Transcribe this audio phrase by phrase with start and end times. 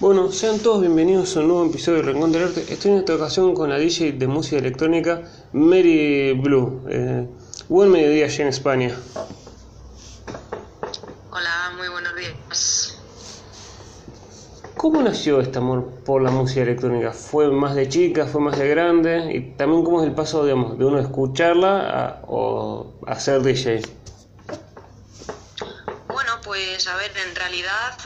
[0.00, 2.64] Bueno, sean todos bienvenidos a un nuevo episodio de Rincón del Arte.
[2.72, 5.20] Estoy en esta ocasión con la DJ de música electrónica
[5.52, 6.86] Mary Blue.
[6.88, 7.26] Eh,
[7.68, 8.96] buen mediodía allá en España.
[11.30, 12.98] Hola, muy buenos días.
[14.74, 17.12] ¿Cómo nació este amor por la música electrónica?
[17.12, 19.34] ¿Fue más de chica, fue más de grande?
[19.34, 23.82] Y también cómo es el paso digamos, de uno escucharla a, o a ser DJ.
[26.08, 27.98] Bueno, pues a ver, en realidad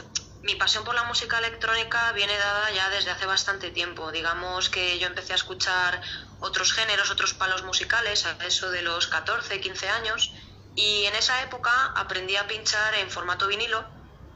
[0.45, 4.11] mi pasión por la música electrónica viene dada ya desde hace bastante tiempo.
[4.11, 6.01] Digamos que yo empecé a escuchar
[6.39, 10.31] otros géneros, otros palos musicales, a eso de los 14, 15 años,
[10.75, 13.83] y en esa época aprendí a pinchar en formato vinilo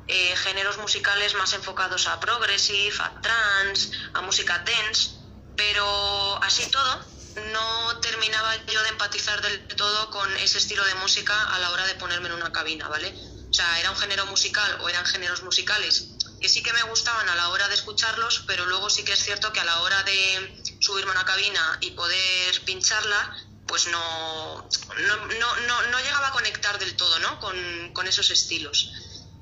[0.08, 5.12] eh, géneros musicales más enfocados a progressive, a trance, a música dance,
[5.55, 7.05] pero así todo
[7.53, 11.86] no terminaba yo de empatizar del todo con ese estilo de música a la hora
[11.86, 13.14] de ponerme en una cabina, ¿vale?
[13.49, 17.27] O sea, era un género musical o eran géneros musicales que sí que me gustaban
[17.27, 20.03] a la hora de escucharlos, pero luego sí que es cierto que a la hora
[20.03, 23.36] de subirme a una cabina y poder pincharla,
[23.67, 27.39] pues no, no, no, llegaba a conectar del todo ¿no?
[27.39, 28.91] con, con, esos estilos.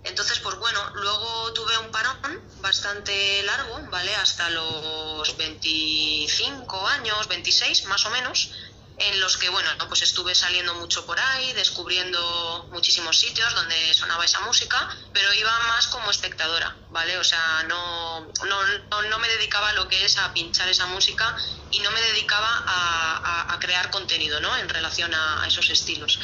[0.03, 4.15] Entonces, pues bueno, luego tuve un parón bastante largo, ¿vale?
[4.15, 8.51] Hasta los 25 años, 26 más o menos,
[8.99, 14.25] en los que, bueno, pues estuve saliendo mucho por ahí, descubriendo muchísimos sitios donde sonaba
[14.25, 17.17] esa música, pero iba más como espectadora, ¿vale?
[17.19, 21.37] O sea, no, no, no me dedicaba a lo que es a pinchar esa música
[21.69, 24.55] y no me dedicaba a, a, crear contenido, ¿no?
[24.57, 26.19] En relación a, esos estilos.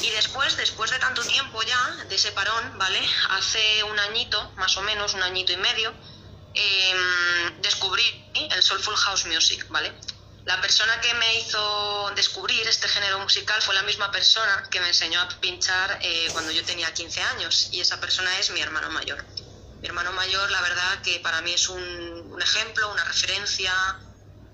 [0.00, 3.00] Y después, después de tanto tiempo ya, de ese parón, ¿vale?
[3.30, 5.92] Hace un añito, más o menos, un añito y medio,
[6.54, 8.04] em, descubrí
[8.50, 9.92] el Soulful House Music, ¿vale?
[10.44, 14.88] La persona que me hizo descubrir este género musical fue la misma persona que me
[14.88, 18.90] enseñó a pinchar eh, cuando yo tenía 15 años y esa persona es mi hermano
[18.90, 19.24] mayor.
[19.80, 23.72] Mi hermano mayor, la verdad que para mí es un, ejemplo, una referencia,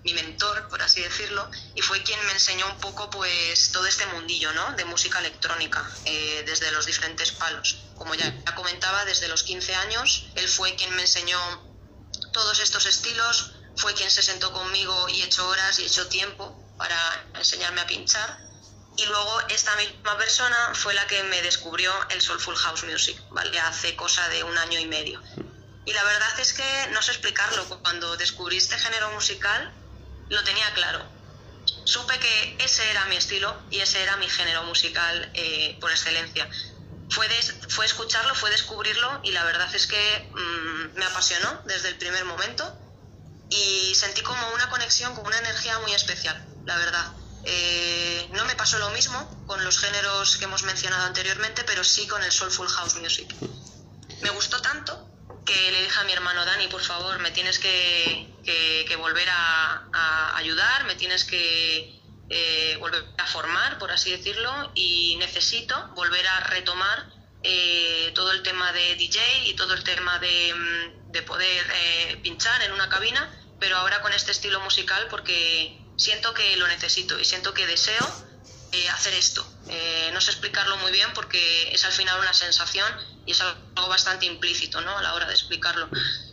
[0.05, 4.07] mi mentor, por así decirlo, y fue quien me enseñó un poco pues todo este
[4.07, 4.73] mundillo ¿no?
[4.75, 7.79] de música electrónica eh, desde los diferentes palos.
[7.97, 11.39] Como ya comentaba, desde los 15 años, él fue quien me enseñó
[12.33, 16.99] todos estos estilos, fue quien se sentó conmigo y echó horas y echó tiempo para
[17.35, 18.39] enseñarme a pinchar.
[18.99, 23.59] Y luego esta misma persona fue la que me descubrió el Soulful House Music, ¿vale?
[23.59, 25.23] Hace cosa de un año y medio.
[25.87, 29.73] Y la verdad es que no sé explicarlo, cuando descubrí este género musical
[30.29, 31.03] lo tenía claro.
[31.85, 36.47] Supe que ese era mi estilo y ese era mi género musical eh, por excelencia.
[37.09, 37.27] Fue,
[37.69, 42.27] fue escucharlo, fue descubrirlo y la verdad es que mm, me apasionó desde el primer
[42.27, 42.77] momento
[43.51, 47.13] y sentí como una conexión con una energía muy especial, la verdad.
[47.45, 52.07] Eh, no me pasó lo mismo con los géneros que hemos mencionado anteriormente, pero sí
[52.07, 53.35] con el Soulful House Music.
[54.21, 55.09] Me gustó tanto
[55.45, 60.37] que le dije a mi hermano Dani, por favor, me tienes que, que, volver a,
[60.37, 66.41] ayudar, me tienes que eh, volver a formar, por así decirlo, y necesito volver a
[66.41, 67.11] retomar
[67.43, 71.67] eh, todo el tema de DJ y todo el tema de, mm, de poder
[72.23, 77.21] pinchar en una cabina pero ahora con este estilo musical porque siento que lo necesito
[77.21, 78.05] y siento que deseo
[78.73, 79.47] eh, hacer esto.
[79.69, 82.91] Eh, no sé explicarlo muy bien porque es al final una sensación
[83.27, 84.97] y es algo bastante implícito ¿no?
[84.97, 85.89] a la hora de explicarlo.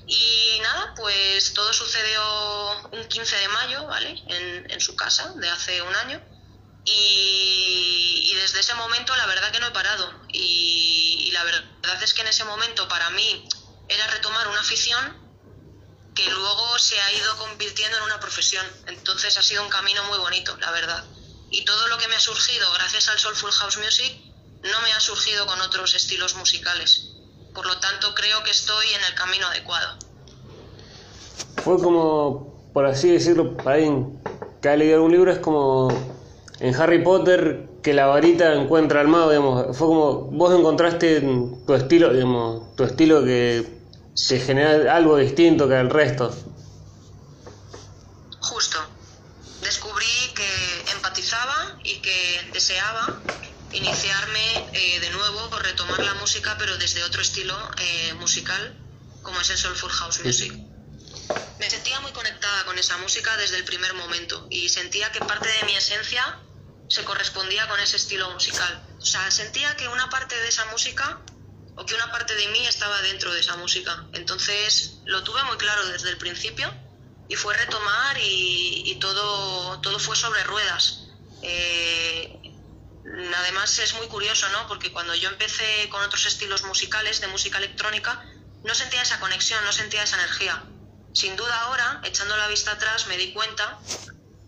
[0.07, 4.23] Y nada, pues todo sucedió un 15 de mayo, ¿vale?
[4.27, 6.21] En, en su casa de hace un año.
[6.85, 10.09] Y, y, desde ese momento la verdad que no he parado.
[10.29, 13.45] Y, y la verdad es que en ese momento para mí
[13.89, 15.26] era retomar una afición
[16.17, 18.65] que luego se ha ido convirtiendo en una profesión.
[18.87, 21.03] Entonces ha sido un camino muy bonito, la verdad.
[21.51, 24.19] Y todo lo que me ha surgido gracias al Soulful House Music
[24.63, 27.11] no me ha surgido con otros estilos musicales.
[27.53, 29.99] Por lo tanto, creo que estoy en el camino adecuado.
[31.63, 34.19] Fue como, por así decirlo, para alguien
[34.59, 35.89] que ha leído algún libro, es como
[36.59, 39.77] en Harry Potter que la varita encuentra al mago, digamos.
[39.77, 43.76] Fue como vos encontraste tu estilo, digamos, tu estilo que
[44.17, 46.35] se genera algo distinto que el resto.
[48.39, 48.79] Justo.
[49.61, 53.21] Descubrí que empatizaba y que deseaba
[53.73, 58.75] iniciarme eh, de nuevo o retomar la música, pero desde otro estilo eh, musical,
[59.21, 60.51] como es el Soulful House Music.
[61.59, 65.47] Me sentía muy conectada con esa música desde el primer momento y sentía que parte
[65.47, 66.39] de mi esencia
[66.89, 68.83] se correspondía con ese estilo musical.
[68.99, 71.21] O sea, sentía que una parte de esa música
[71.77, 74.05] o que una parte de mí estaba dentro de esa música.
[74.13, 76.73] Entonces lo tuve muy claro desde el principio
[77.29, 81.03] y fue retomar y, todo, todo fue sobre ruedas.
[81.43, 82.39] Eh,
[83.35, 84.67] además es muy curioso, ¿no?
[84.67, 88.25] Porque cuando yo empecé con otros estilos musicales de música electrónica,
[88.63, 90.63] no sentía esa conexión, no sentía esa energía.
[91.13, 93.79] Sin duda ahora, echando la vista atrás, me di cuenta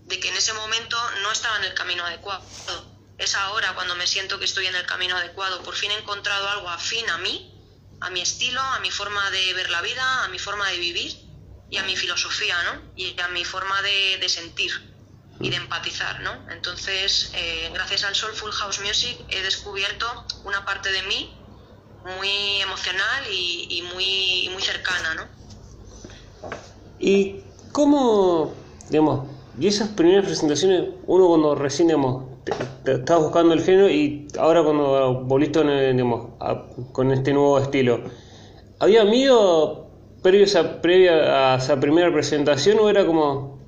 [0.06, 2.44] de que en ese momento no estaba en el camino adecuado.
[3.20, 5.62] Es ahora cuando me siento que estoy en el camino adecuado.
[5.62, 7.54] Por fin he encontrado algo afín a mí,
[8.00, 11.12] a mi estilo, a mi forma de ver la vida, a mi forma de vivir
[11.70, 12.82] y a mi filosofía, ¿no?
[12.96, 14.72] Y a mi forma de, sentir
[15.42, 16.50] y de empatizar, ¿no?
[16.50, 20.06] Entonces, eh, gracias al Soulful House Music he descubierto
[20.46, 21.36] una parte de mí
[22.06, 25.28] muy emocional y, muy, muy cercana, ¿no?
[27.00, 27.42] ¿Y
[27.74, 28.56] cómo,
[28.90, 29.28] digamos,
[29.60, 32.29] y esas primeras presentaciones, uno cuando recién, digamos,
[32.86, 35.64] estabas buscando el género y ahora cuando volviste
[35.94, 36.28] digamos,
[36.92, 38.02] con este nuevo estilo,
[38.80, 39.88] ¿había miedo
[40.22, 43.60] previo a, previa a esa primera presentación o era como,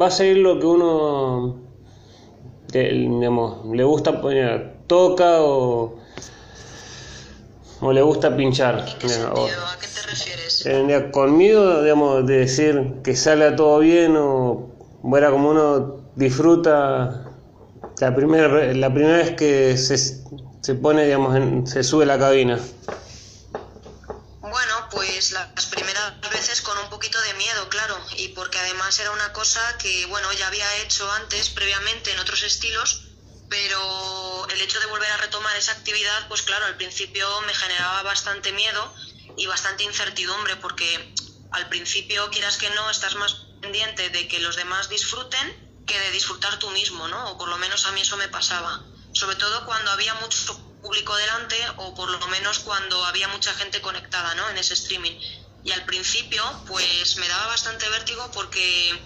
[0.00, 1.56] va a ser lo que uno,
[2.72, 6.02] digamos, le gusta, poner, toca o
[7.82, 8.76] o le gusta pinchar.
[8.76, 10.64] ¿A qué te refieres?
[10.66, 14.68] Eh, con miedo, digamos, de decir que sale todo bien o
[15.16, 17.31] era como uno disfruta
[18.00, 22.58] la primera, la primera vez que se, se pone, digamos, se sube la cabina.
[24.40, 29.10] Bueno, pues las primeras veces con un poquito de miedo, claro, y porque además era
[29.10, 33.08] una cosa que, bueno, ya había hecho antes, previamente, en otros estilos,
[33.48, 38.02] pero el hecho de volver a retomar esa actividad, pues claro, al principio me generaba
[38.02, 38.92] bastante miedo
[39.36, 41.14] y bastante incertidumbre, porque
[41.50, 46.10] al principio, quieras que no, estás más pendiente de que los demás disfruten que de
[46.10, 47.30] disfrutar tú mismo, ¿no?
[47.30, 48.82] O por lo menos a mí eso me pasaba.
[49.12, 53.80] Sobre todo cuando había mucho público delante o por lo menos cuando había mucha gente
[53.80, 54.48] conectada, ¿no?
[54.50, 55.18] En ese streaming.
[55.64, 59.00] Y al principio, pues me daba bastante vértigo porque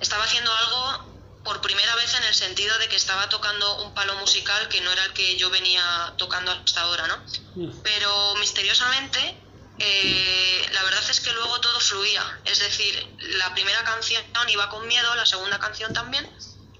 [0.00, 1.08] estaba haciendo algo
[1.44, 4.90] por primera vez en el sentido de que estaba tocando un palo musical que no
[4.92, 7.16] era el que yo venía tocando hasta ahora, ¿no?
[7.54, 7.80] Mm.
[7.82, 9.40] Pero misteriosamente,
[9.78, 12.40] eh, la verdad es que luego todo fluía.
[12.44, 16.28] Es decir, la primera canción iba con miedo, la segunda canción también,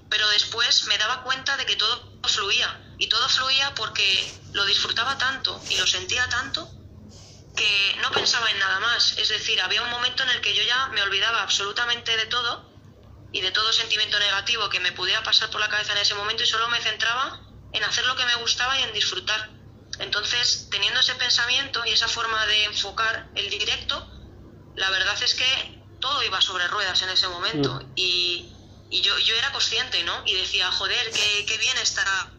[0.09, 2.95] pero después me daba cuenta de que todo fluía.
[2.97, 6.69] Y todo fluía porque lo disfrutaba tanto y lo sentía tanto
[7.55, 9.17] que no pensaba en nada más.
[9.17, 12.69] Es decir, había un momento en el que yo ya me olvidaba absolutamente de todo
[13.31, 16.43] y de todo sentimiento negativo que me pudiera pasar por la cabeza en ese momento
[16.43, 17.39] y solo me centraba
[17.73, 19.58] en hacer lo que me gustaba y en disfrutar.
[19.99, 24.09] Entonces, teniendo ese pensamiento y esa forma de enfocar el directo,
[24.75, 27.91] la verdad es que todo iba sobre ruedas en ese momento mm.
[27.95, 28.53] y,
[28.89, 30.23] y yo, yo, era consciente, ¿no?
[30.25, 32.31] Y decía, joder, qué, qué bien está,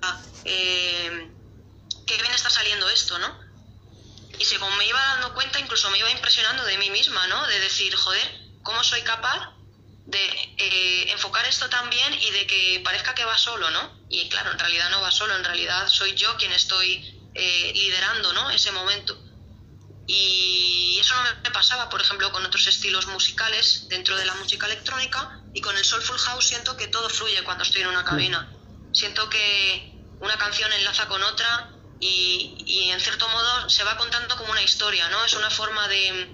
[0.44, 1.30] eh,
[2.06, 3.38] qué bien está saliendo esto, ¿no?
[4.38, 7.46] Y según me iba dando cuenta, incluso me iba impresionando de mí misma, ¿no?
[7.46, 9.52] De decir, joder, ¿cómo soy capaz
[10.06, 14.00] de eh, enfocar esto también y de que parezca que va solo, ¿no?
[14.08, 18.32] Y claro, en realidad no va solo, en realidad soy yo quien estoy eh, liderando,
[18.32, 18.50] ¿no?
[18.50, 19.16] Ese momento.
[20.06, 24.66] Y eso no me pasaba, por ejemplo, con otros estilos musicales dentro de la música
[24.66, 28.50] electrónica y con el Soulful House siento que todo fluye cuando estoy en una cabina.
[28.92, 34.36] Siento que una canción enlaza con otra y, y en cierto modo se va contando
[34.36, 35.24] como una historia, ¿no?
[35.24, 36.32] Es una forma de,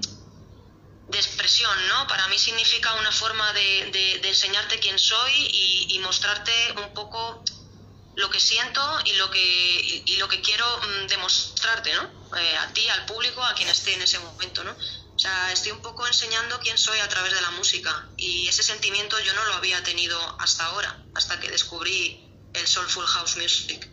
[1.09, 2.07] de expresión, ¿no?
[2.09, 7.43] Para mí significa una forma de, de, enseñarte quién soy y, mostrarte un poco
[8.17, 12.37] lo que siento y lo que, y, lo que quiero mm, demostrarte, ¿no?
[12.37, 14.73] Eh, a ti, al público, a quien esté en ese momento, ¿no?
[14.73, 18.63] O sea, estoy un poco enseñando quién soy a través de la música y ese
[18.63, 23.89] sentimiento yo no lo había tenido hasta ahora, hasta que descubrí el Soulful House Music.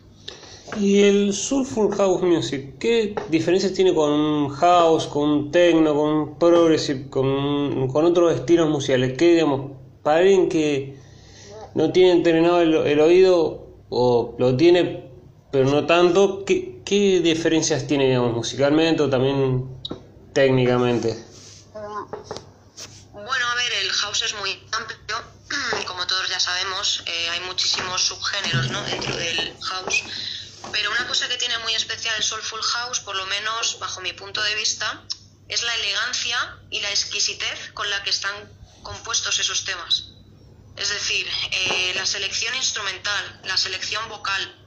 [0.78, 2.78] ¿Y el Soulful House Music?
[2.78, 8.34] ¿Qué diferencias tiene con un house, con un techno, con un progressive, con, con otros
[8.34, 9.16] estilos musicales?
[9.16, 10.98] ¿Qué, digamos, para alguien que
[11.74, 13.63] no tiene entrenado el, oído
[13.96, 15.10] o lo tiene
[15.50, 19.80] pero no tanto, ¿qué, qué diferencias tiene, digamos, musicalmente o también
[20.32, 21.16] técnicamente?
[23.12, 25.16] Bueno, a ver, el house es muy amplio,
[25.86, 28.82] como todos ya sabemos, eh, hay muchísimos subgéneros ¿no?
[28.82, 30.02] dentro del house
[30.72, 34.12] pero una cosa que tiene muy especial el Soulful House, por lo menos bajo mi
[34.12, 35.04] punto de vista,
[35.48, 38.34] es la elegancia y la exquisitez con la que están
[38.82, 40.13] compuestos esos temas.
[40.76, 44.60] Es decir, eh, la selección instrumental, la selección vocal,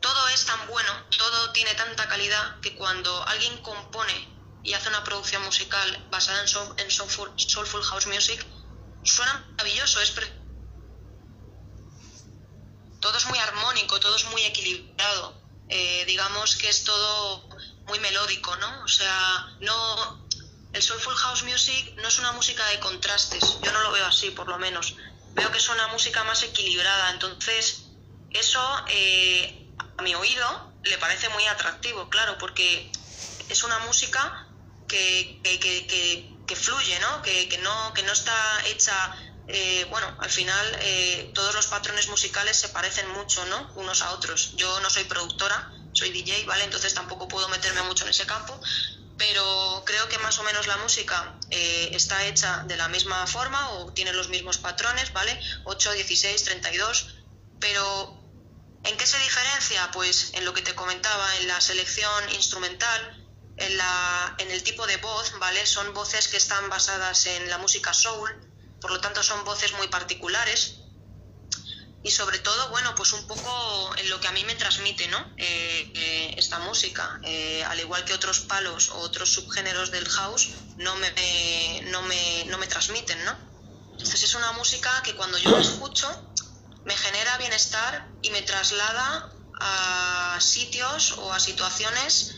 [0.00, 4.28] todo es tan bueno, todo tiene tanta calidad que cuando alguien compone
[4.62, 8.44] y hace una producción musical basada en, en soulful, soulful, House Music,
[9.02, 10.10] suena maravilloso, es
[13.04, 15.38] todo es muy armónico, todo es muy equilibrado.
[15.68, 17.46] Eh, digamos que es todo
[17.86, 18.82] muy melódico, ¿no?
[18.82, 20.26] O sea, no.
[20.72, 24.30] El Soulful House Music no es una música de contrastes, yo no lo veo así,
[24.30, 24.96] por lo menos.
[25.34, 27.86] Veo que es una música más equilibrada, entonces
[28.30, 32.90] eso eh, a mi oído le parece muy atractivo, claro, porque
[33.48, 34.48] es una música
[34.88, 37.22] que, que, fluye, ¿no?
[37.22, 37.92] Que, ¿no?
[37.94, 38.34] que no está
[38.66, 39.14] hecha
[39.46, 43.70] eh, bueno, al final eh, todos los patrones musicales se parecen mucho, ¿no?
[43.74, 44.54] Unos a otros.
[44.56, 46.64] Yo no soy productora, soy DJ, ¿vale?
[46.64, 48.58] Entonces tampoco puedo meterme mucho en ese campo,
[49.16, 53.70] pero creo que más o menos la música eh, está hecha de la misma forma
[53.70, 55.38] o tiene los mismos patrones, ¿vale?
[55.64, 57.14] 8, 16, 32,
[57.60, 58.20] pero
[58.84, 59.90] ¿en qué se diferencia?
[59.92, 63.24] Pues en lo que te comentaba, en la selección instrumental,
[63.56, 65.64] en, la, en el tipo de voz, ¿vale?
[65.66, 68.30] Son voces que están basadas en la música soul,
[68.80, 70.83] por lo tanto son voces muy particulares
[72.04, 75.18] y sobre todo, bueno, pues un poco en lo que a mí me transmite, ¿no?
[75.38, 80.50] Eh, eh, esta música, eh, al igual que otros palos o otros subgéneros del house,
[80.76, 83.34] no me, no me, no me transmiten, ¿no?
[83.92, 86.06] Entonces es una música que cuando yo la escucho
[86.84, 89.30] me genera bienestar y me traslada
[89.60, 92.34] a sitios o a situaciones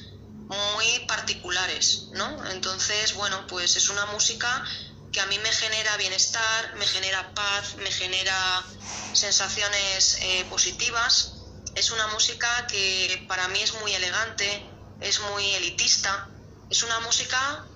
[0.47, 2.51] muy particulares, ¿no?
[2.53, 4.65] Entonces, bueno, pues es una música
[5.13, 8.65] que a mí me genera bienestar, me genera paz, me genera
[9.13, 11.33] sensaciones eh, positivas.
[11.75, 14.67] Es una música que para mí es muy elegante,
[15.01, 16.29] es muy elitista,
[16.71, 17.67] es una música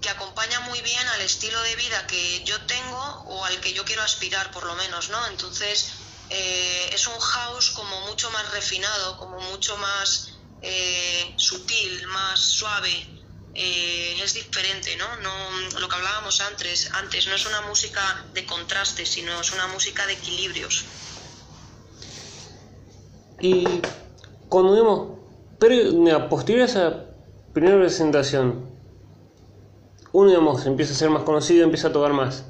[0.00, 3.84] que acompaña muy bien al estilo de vida que yo tengo o al que yo
[3.84, 5.26] quiero aspirar por lo menos, ¿no?
[5.26, 5.92] Entonces
[6.30, 10.30] eh, es un house como mucho más refinado, como mucho más
[10.62, 13.19] eh, sutil, más suave,
[13.54, 15.04] eh, es diferente, ¿no?
[15.22, 15.80] ¿no?
[15.80, 20.06] Lo que hablábamos antes, antes, no es una música de contrastes, sino es una música
[20.06, 20.84] de equilibrios.
[23.40, 23.64] Y
[24.48, 25.18] cuando
[25.58, 27.04] pero posterior a esa
[27.52, 28.70] primera presentación,
[30.12, 32.44] uno digamos, empieza a ser más conocido, empieza a tocar más.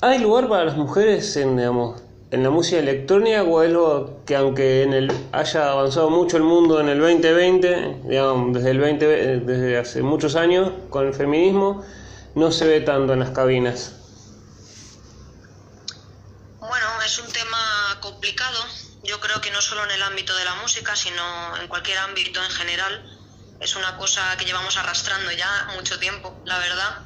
[0.00, 2.00] ¿Hay lugar para las mujeres en, digamos,
[2.30, 6.80] en la música electrónica o lo que aunque en el haya avanzado mucho el mundo
[6.80, 9.06] en el 2020, digamos, desde el 20,
[9.40, 11.84] desde hace muchos años con el feminismo,
[12.34, 13.94] no se ve tanto en las cabinas?
[16.60, 18.58] Bueno, es un tema complicado.
[19.04, 22.42] Yo creo que no solo en el ámbito de la música, sino en cualquier ámbito
[22.42, 23.10] en general.
[23.58, 27.02] Es una cosa que llevamos arrastrando ya mucho tiempo, la verdad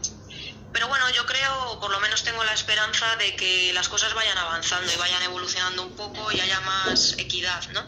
[0.72, 4.38] pero bueno, yo creo, por lo menos tengo la esperanza de que las cosas vayan
[4.38, 7.86] avanzando y vayan evolucionando un poco y haya más equidad, ¿no?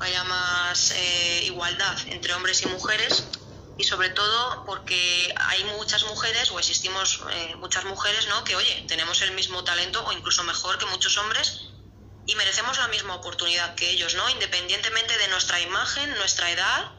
[0.00, 3.24] Haya más eh, igualdad entre hombres y mujeres
[3.78, 8.42] y sobre todo porque hay muchas mujeres o existimos eh, muchas mujeres, ¿no?
[8.42, 11.60] Que oye, tenemos el mismo talento o incluso mejor que muchos hombres
[12.26, 14.28] y merecemos la misma oportunidad que ellos, ¿no?
[14.30, 16.92] Independientemente de nuestra imagen, nuestra edad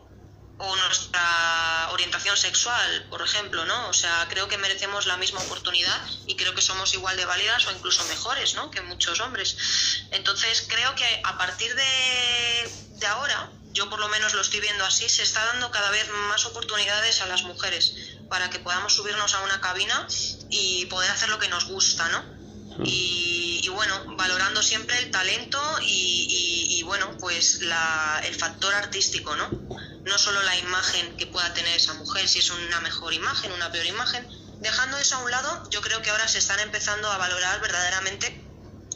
[0.58, 3.90] o nuestra orientación sexual, por ejemplo, ¿no?
[3.90, 7.68] O sea, creo que merecemos la misma oportunidad y creo que somos igual de válidas
[7.68, 8.72] o incluso mejores, ¿no?
[8.72, 9.58] Que muchos hombres.
[10.12, 14.86] Entonces, creo que a partir de, de ahora, yo por lo menos lo estoy viendo
[14.86, 17.94] así, se está dando cada vez más oportunidades a las mujeres
[18.30, 20.08] para que podamos subirnos a una cabina
[20.50, 22.24] y poder hacer lo que nos gusta, ¿no?
[22.86, 23.35] Y,
[23.70, 29.50] bueno, valorando siempre el talento y, y bueno, pues la, el factor artístico, ¿no?
[30.06, 33.72] no solo la imagen que pueda tener esa mujer, si es una mejor imagen, una
[33.72, 34.28] peor imagen.
[34.60, 38.42] Dejando eso a un lado, yo creo que ahora se están empezando a valorar verdaderamente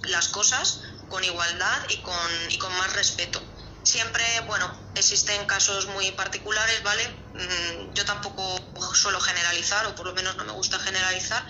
[0.03, 3.41] las cosas con igualdad y con, y con más respeto.
[3.83, 7.03] Siempre, bueno, existen casos muy particulares, ¿vale?
[7.33, 11.45] Mm, yo tampoco suelo generalizar, o por lo menos no me gusta generalizar,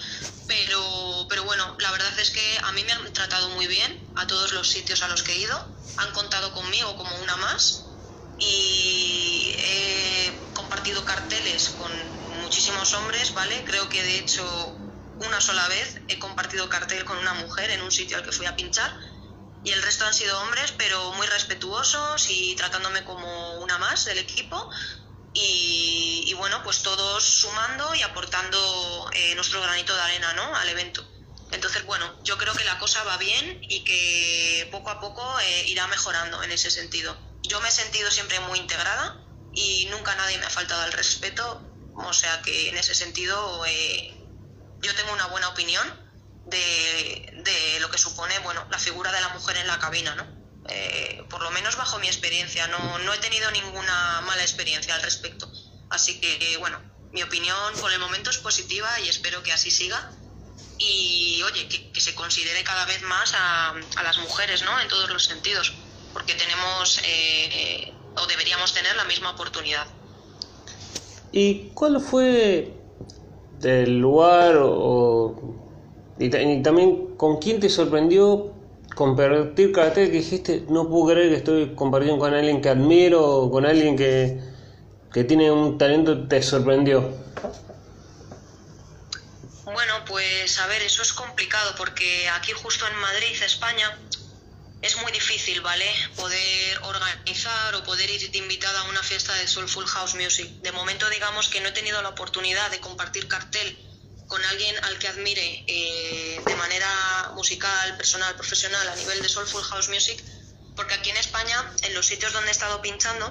[0.45, 4.25] pero, pero bueno, la verdad es que a mí me han tratado muy bien a
[4.27, 7.98] todos los sitios a los que he ido, han contado conmigo como una más
[8.38, 11.91] y he compartido carteles con
[12.41, 13.63] muchísimos hombres, ¿vale?
[13.65, 14.81] Creo que de hecho
[15.17, 18.45] una sola vez he compartido cartel con una mujer en un sitio al que fui
[18.45, 18.89] a pinchar
[19.63, 24.17] y el resto han sido hombres, pero muy respetuosos y tratándome como una más del
[24.17, 24.69] equipo.
[25.33, 30.55] Y, bueno, pues todos sumando y aportando eh, nuestro granito de arena ¿no?
[30.55, 31.05] al evento.
[31.51, 35.65] Entonces, bueno, yo creo que la cosa va bien y que poco a poco eh,
[35.67, 39.17] irá mejorando en ese sentido yo me he sentido siempre muy integrada
[39.53, 41.61] y nunca nadie me ha faltado al respeto,
[41.95, 44.13] o sea que en ese sentido eh,
[44.81, 46.08] yo tengo una buena opinión
[46.50, 50.25] de, de, lo que supone bueno, la figura de la mujer en la cabina, ¿no?
[50.70, 55.01] Eh, por lo menos bajo mi experiencia, no, no he tenido ninguna mala experiencia al
[55.01, 55.51] respecto.
[55.89, 56.79] Así que, bueno,
[57.12, 60.12] mi opinión por el momento es positiva y espero que así siga.
[60.77, 64.79] Y, oye, que, se considere cada vez más a, a las mujeres, ¿no?
[64.79, 65.74] En todos los sentidos
[66.13, 69.86] porque tenemos eh, o deberíamos tener la misma oportunidad.
[71.32, 72.74] ¿Y cuál fue
[73.62, 75.49] el lugar o,
[76.19, 78.53] y, también con quién te sorprendió
[78.93, 83.51] compartir cartel que dijiste no puedo creer que estoy compartiendo con alguien que admiro o
[83.51, 84.39] con alguien que,
[85.13, 87.09] que tiene un talento te sorprendió?
[89.63, 93.97] Bueno, pues a ver, eso es complicado porque aquí justo en Madrid, España,
[94.81, 95.85] es muy difícil, ¿vale?
[96.15, 100.49] Poder organizar o poder ir invitada a una fiesta de Soulful House Music.
[100.61, 103.77] De momento, digamos que no he tenido la oportunidad de compartir cartel
[104.29, 109.63] con alguien al que admire eh, de manera musical, personal, profesional a nivel de Soulful
[109.63, 110.24] House Music,
[110.75, 113.25] porque aquí en España, en los sitios donde he estado pinchando,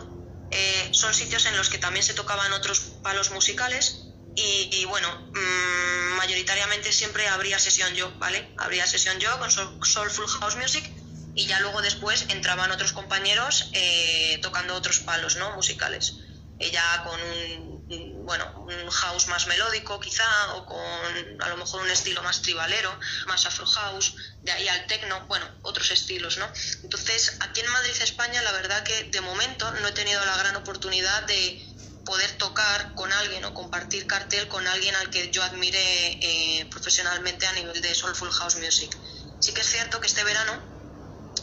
[0.50, 6.16] eh, son sitios en los que también se tocaban otros palos musicales y, bueno, mm,
[6.16, 8.52] mayoritariamente siempre habría sesión yo, ¿vale?
[8.56, 10.88] Habría sesión yo con Soulful House Music
[11.34, 15.54] y ya luego después entraban otros compañeros eh, tocando otros palos, ¿no?
[15.56, 16.14] Musicales.
[16.60, 21.90] Ella con un, bueno, un house más melódico quizá o con a lo mejor un
[21.90, 22.92] estilo más tribalero,
[23.26, 26.46] más afro house, de ahí al techno, bueno, otros estilos, ¿no?
[26.82, 30.56] Entonces, aquí en Madrid, España, la verdad que de momento no he tenido la gran
[30.56, 31.64] oportunidad de
[32.04, 37.46] poder tocar con alguien o compartir cartel con alguien al que yo admire eh, profesionalmente
[37.46, 38.94] a nivel de Soulful House Music.
[39.40, 40.52] Sí que es cierto que este verano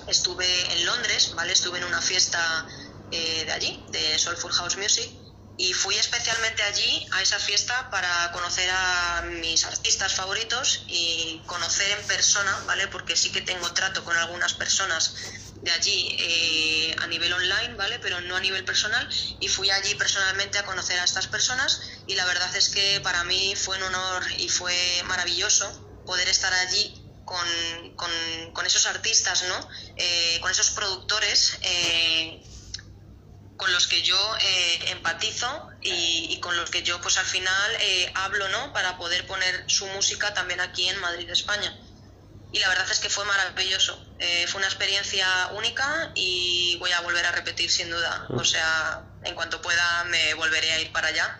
[0.07, 1.53] estuve en Londres, ¿vale?
[1.53, 2.67] Estuve en una fiesta
[3.11, 5.24] eh, de allí, de Soulful House Music,
[5.57, 11.91] y fui especialmente allí a esa fiesta para conocer a mis artistas favoritos y conocer
[11.91, 12.87] en persona, ¿vale?
[12.89, 15.15] Porque sí que tengo trato con algunas personas
[15.61, 17.99] de allí eh, a nivel online, ¿vale?
[17.99, 19.07] Pero no a nivel personal
[19.39, 23.23] y fui allí personalmente a conocer a estas personas y la verdad es que para
[23.23, 25.65] mí fue un honor y fue maravilloso
[26.05, 27.47] poder estar allí con,
[27.95, 29.69] con, esos artistas, ¿no?
[29.95, 32.43] Eh, con esos productores eh,
[33.57, 38.11] con los que yo eh, empatizo y, con los que yo pues al final eh,
[38.15, 41.75] hablo no para poder poner su música también aquí en Madrid España.
[42.51, 43.99] Y la verdad es que fue maravilloso.
[44.19, 48.27] Eh, fue una experiencia única y voy a volver a repetir sin duda.
[48.29, 51.39] O sea en cuanto pueda me volveré a ir para allá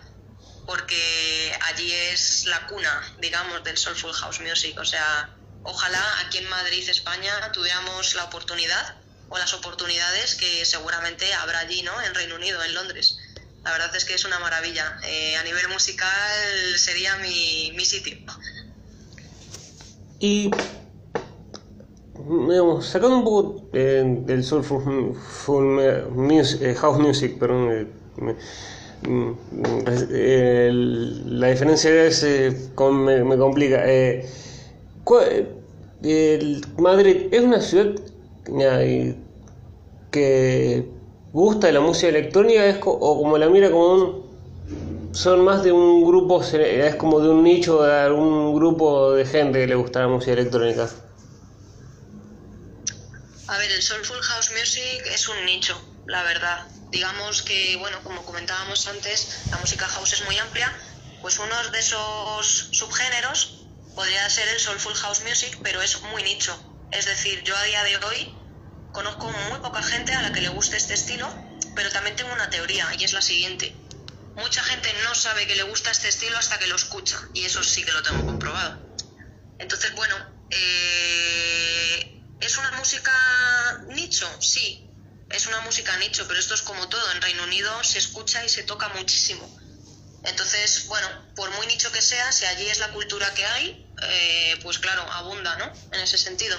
[0.66, 4.78] porque allí es la cuna digamos del soulful house music.
[4.78, 5.30] O sea
[5.62, 8.96] ojalá aquí en Madrid España tuviéramos la oportunidad
[9.28, 11.92] o las oportunidades que seguramente habrá allí, ¿no?
[12.02, 13.18] En Reino Unido, en Londres.
[13.66, 14.96] La verdad es que es una maravilla.
[15.08, 16.08] Eh, a nivel musical
[16.76, 18.16] sería mi, mi sitio.
[20.20, 20.52] Y,
[22.80, 25.80] sacando un poco eh, del full
[26.12, 27.88] music, eh, house music, perdón,
[29.02, 29.32] mm,
[31.26, 33.84] la diferencia es, me, me, complica.
[36.78, 37.96] Madrid es una ciudad
[40.10, 40.88] que
[41.32, 44.26] gusta de la música electrónica es o como la mira como un
[45.12, 49.60] son más de un grupo es como de un nicho de algún grupo de gente
[49.60, 50.90] que le gusta la música electrónica.
[53.48, 55.74] A ver el soulful house music es un nicho
[56.06, 56.66] la verdad.
[56.90, 60.70] Digamos que bueno como comentábamos antes la música house es muy amplia
[61.22, 66.54] pues uno de esos subgéneros podría ser el soulful house music pero es muy nicho
[66.90, 68.34] es decir, yo a día de hoy
[68.92, 71.28] conozco muy poca gente a la que le guste este estilo,
[71.74, 73.74] pero también tengo una teoría y es la siguiente.
[74.36, 77.62] Mucha gente no sabe que le gusta este estilo hasta que lo escucha y eso
[77.62, 78.86] sí que lo tengo comprobado.
[79.58, 80.14] Entonces, bueno,
[80.50, 83.12] eh, ¿es una música
[83.88, 84.28] nicho?
[84.40, 84.90] Sí,
[85.30, 87.12] es una música nicho, pero esto es como todo.
[87.12, 89.48] En Reino Unido se escucha y se toca muchísimo.
[90.26, 94.58] Entonces, bueno, por muy nicho que sea, si allí es la cultura que hay, eh,
[94.62, 95.72] pues claro, abunda, ¿no?
[95.92, 96.58] En ese sentido.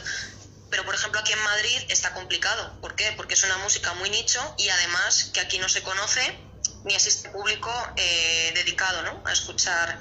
[0.70, 2.80] Pero, por ejemplo, aquí en Madrid está complicado.
[2.82, 3.14] ¿Por qué?
[3.16, 6.40] Porque es una música muy nicho y además que aquí no se conoce
[6.84, 9.24] ni existe público eh, dedicado ¿no?
[9.26, 10.00] a escuchar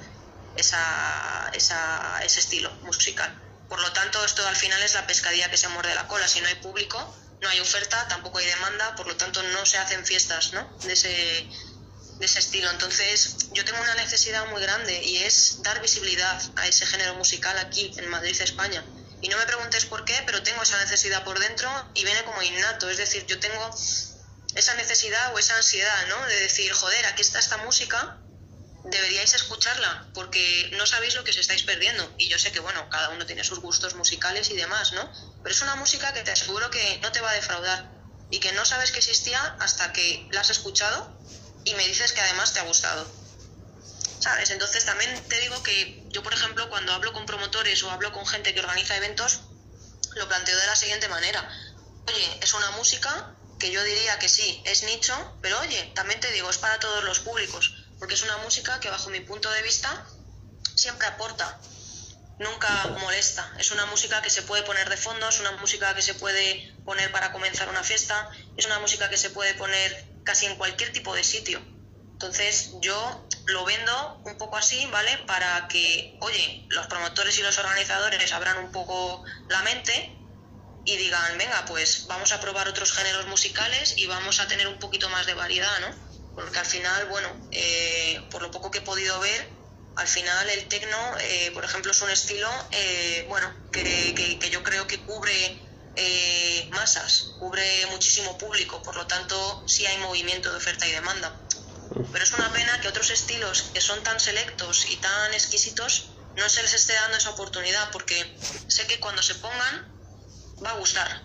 [0.57, 3.42] esa, ese estilo musical.
[3.68, 6.29] Por lo tanto, esto al final es la pescadilla que se muerde la cola.
[6.29, 9.79] Si no hay público, no hay oferta, tampoco hay demanda, por lo tanto no se
[9.79, 10.68] hacen fiestas ¿no?
[10.85, 11.48] de, ese,
[12.18, 12.70] de ese estilo.
[12.70, 17.57] Entonces, yo tengo una necesidad muy grande y es dar visibilidad a ese género musical
[17.59, 18.85] aquí en Madrid, España.
[19.20, 22.42] Y no me preguntes por qué, pero tengo esa necesidad por dentro y viene como
[22.42, 22.88] innato.
[22.90, 23.70] Es decir, yo tengo
[24.55, 26.26] esa necesidad o esa ansiedad, ¿no?
[26.26, 28.18] De decir, joder, aquí está esta música,
[28.85, 32.14] deberíais escucharla, porque no sabéis lo que os estáis perdiendo.
[32.18, 35.11] Y yo sé que, bueno, cada uno tiene sus gustos musicales y demás, ¿no?
[35.42, 37.90] Pero es una música que te aseguro que no te va a defraudar
[38.31, 41.16] y que no sabes que existía hasta que la has escuchado
[41.66, 43.07] y me dices que además te ha gustado.
[44.20, 44.50] ¿Sabes?
[44.50, 48.26] Entonces también te digo que yo, por ejemplo, cuando hablo con promotores o hablo con
[48.26, 49.40] gente que organiza eventos,
[50.14, 51.46] lo planteo de la siguiente manera.
[52.07, 56.31] Oye, es una música que yo diría que sí, es nicho, pero oye, también te
[56.33, 59.62] digo, es para todos los públicos, porque es una música que bajo mi punto de
[59.62, 60.07] vista
[60.76, 61.59] siempre aporta,
[62.38, 63.52] nunca molesta.
[63.59, 66.74] Es una música que se puede poner de fondo, es una música que se puede
[66.85, 70.93] poner para comenzar una fiesta, es una música que se puede poner casi en cualquier
[70.93, 71.59] tipo de sitio
[72.12, 75.17] Entonces yo lo vendo un poco así, ¿vale?
[75.27, 80.12] Para que, oye, los promotores y los organizadores abran un poco la mente
[80.85, 84.79] y digan, venga, pues vamos a probar otros géneros musicales y vamos a tener un
[84.79, 85.89] poquito más de variedad, ¿no?
[86.35, 89.49] Porque al final, bueno, eh, por lo poco que he podido ver,
[89.97, 93.83] al final el tecno, eh, por ejemplo, es un estilo, eh, bueno, que,
[94.41, 95.59] que, yo creo que cubre
[96.71, 101.35] masas, cubre muchísimo público, por lo tanto sí hay movimiento de oferta y demanda.
[102.13, 106.49] Pero es una pena que otros estilos que son tan selectos y tan exquisitos no
[106.49, 108.37] se les esté dando esa oportunidad, porque
[108.69, 109.93] sé que cuando se pongan
[110.63, 111.23] va a gustar.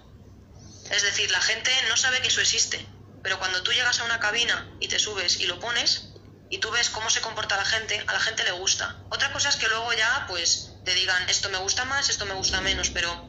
[0.90, 2.86] Es decir, la gente no sabe que eso existe,
[3.24, 6.10] pero cuando tú llegas a una cabina y te subes y lo pones
[6.50, 8.98] y tú ves cómo se comporta la gente, a la gente le gusta.
[9.10, 12.34] Otra cosa es que luego ya pues te digan esto me gusta más, esto me
[12.34, 13.28] gusta menos, pero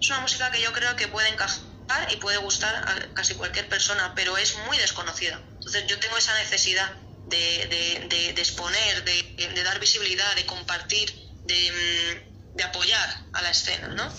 [0.00, 1.66] es una música que yo creo que puede encajar
[2.10, 5.40] y puede gustar a casi cualquier persona, pero es muy desconocida.
[5.54, 6.90] Entonces yo tengo esa necesidad
[7.26, 11.12] de, de, de, exponer, de, dar visibilidad, de compartir,
[11.44, 14.12] mm, de, apoyar a la escena, ¿no?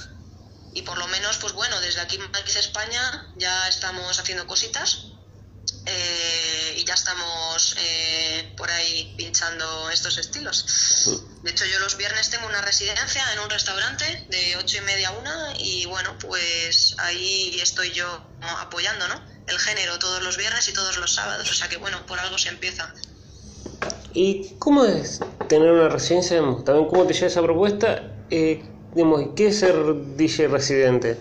[0.74, 5.09] Y por lo menos, pues bueno, desde aquí Madrid, España, ya estamos haciendo cositas
[5.86, 11.20] eh, y ya estamos eh, por ahí pinchando estos estilos.
[11.44, 15.10] De hecho, yo los viernes tengo una residencia en un restaurante de ocho y media
[15.10, 18.08] a una y bueno, pues ahí estoy yo
[18.60, 19.22] apoyando, ¿no?
[19.48, 22.38] El género todos los viernes y todos los sábados, o sea que bueno, por algo
[22.38, 22.94] se empieza.
[24.14, 26.40] ¿Y cómo es tener una residencia?
[26.66, 28.04] También cómo te llega esa propuesta.
[28.30, 28.64] Eh,
[29.36, 29.76] ¿Qué es ser
[30.18, 31.18] DJ residente?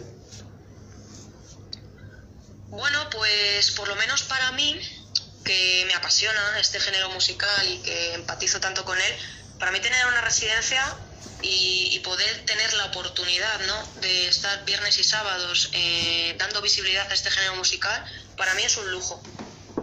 [2.69, 2.99] Bueno,
[3.59, 4.81] pues por lo menos para mí,
[5.45, 9.19] que me apasiona este género musical y que empatizo tanto con él,
[9.59, 10.81] para mí tener una residencia
[11.43, 14.01] y, poder tener la oportunidad ¿no?
[14.01, 18.01] de estar viernes y sábados eh, dando visibilidad a este género musical,
[18.37, 19.21] para mí es un lujo.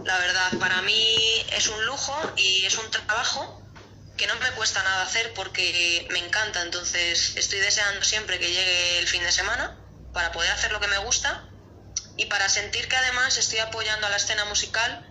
[0.04, 3.62] La verdad, para mí es un lujo y es un trabajo
[4.16, 6.62] que no me cuesta nada hacer porque me encanta.
[6.62, 9.78] Entonces estoy deseando siempre que llegue el fin de semana
[10.14, 11.52] para poder hacer lo que me gusta
[12.16, 15.04] y para sentir que además estoy apoyando a la escena musical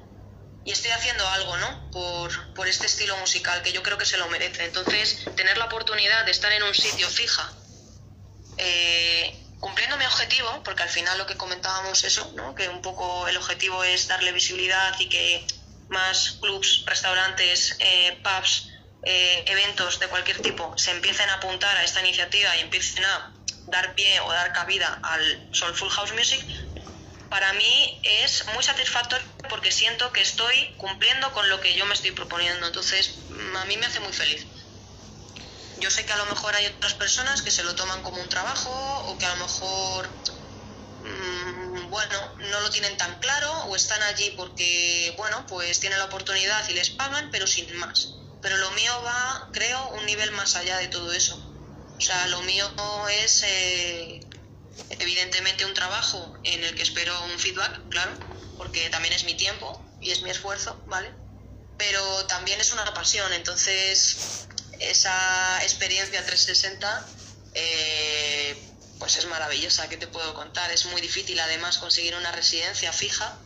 [0.63, 1.91] y estoy haciendo algo, ¿no?
[1.91, 4.65] Por, por, este estilo musical que yo creo que se lo merece.
[4.65, 7.54] Entonces, tener la oportunidad de estar en un sitio fija,
[8.58, 12.56] eh, cumpliendo mi objetivo, porque al final lo que comentábamos eso, ¿no?
[12.56, 15.46] Que un poco el objetivo es darle visibilidad y que
[15.88, 18.70] más clubs, restaurantes, eh, pubs,
[19.04, 23.34] eh, eventos de cualquier tipo se empiecen a apuntar a esta iniciativa y empiecen a
[23.68, 26.44] dar pie o dar cabida al Soulful House Music,
[27.29, 31.93] para mí es muy satisfactorio porque siento que estoy cumpliendo con lo que yo me
[31.93, 32.65] estoy proponiendo.
[32.65, 33.19] Entonces,
[33.57, 34.47] a mí me hace muy feliz.
[35.77, 38.29] Yo sé que a lo mejor hay otras personas que se lo toman como un
[38.29, 38.71] trabajo
[39.07, 40.09] o que a lo mejor,
[41.01, 46.05] mm, bueno, no lo tienen tan claro o están allí porque, bueno, pues tienen la
[46.05, 48.15] oportunidad y les pagan, pero sin más.
[48.41, 51.35] Pero lo mío va, creo, un nivel más allá de todo eso.
[51.35, 52.69] O sea, lo mío
[53.09, 54.19] es eh,
[54.89, 58.11] evidentemente un trabajo en el que espero un feedback, claro,
[58.57, 61.11] porque también es mi tiempo y es mi esfuerzo, ¿vale?
[61.77, 64.47] Pero también es una pasión, entonces
[64.79, 67.05] esa experiencia 360
[67.53, 68.57] eh,
[68.99, 70.71] pues es maravillosa, ¿qué te puedo contar?
[70.71, 73.38] Es muy difícil además conseguir una residencia fija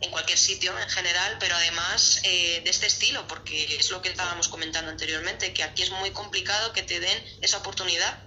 [0.00, 4.08] en cualquier sitio en general, pero además eh, de este estilo, porque es lo que
[4.08, 8.18] estábamos comentando anteriormente, que aquí es muy complicado que te den esa oportunidad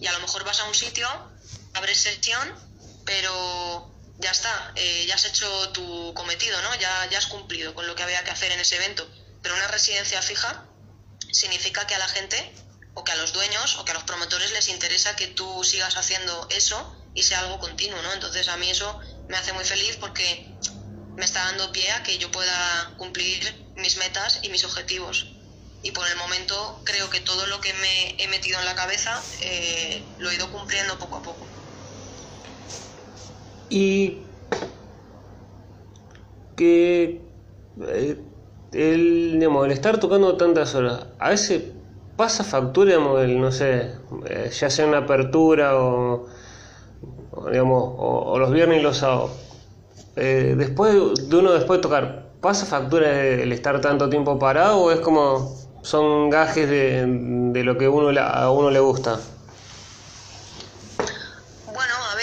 [0.00, 1.08] y a lo mejor vas a un sitio
[1.74, 2.54] abres sesión,
[3.04, 6.74] pero ya está, eh, ya has hecho tu cometido, ¿no?
[6.76, 9.08] Ya, ya has cumplido con lo que había que hacer en ese evento.
[9.42, 10.64] Pero una residencia fija
[11.32, 12.52] significa que a la gente,
[12.94, 15.96] o que a los dueños, o que a los promotores les interesa que tú sigas
[15.96, 18.12] haciendo eso y sea algo continuo, ¿no?
[18.12, 20.54] Entonces a mí eso me hace muy feliz porque
[21.16, 25.26] me está dando pie a que yo pueda cumplir mis metas y mis objetivos.
[25.82, 29.22] Y por el momento creo que todo lo que me he metido en la cabeza
[29.40, 31.59] eh, lo he ido cumpliendo poco a poco.
[33.70, 34.18] Y
[36.56, 37.22] que
[37.86, 38.20] eh,
[38.72, 41.62] el, digamos, el estar tocando tantas horas, a veces
[42.16, 43.92] pasa factura, digamos, el, no sé,
[44.26, 46.26] eh, ya sea una apertura o,
[47.50, 49.30] digamos, o, los viernes y los sábados.
[50.16, 50.92] Eh, después
[51.28, 55.56] de uno después de tocar, ¿pasa factura el estar tanto tiempo parado o es como
[55.82, 59.18] son gajes de, de lo que uno, a uno le gusta?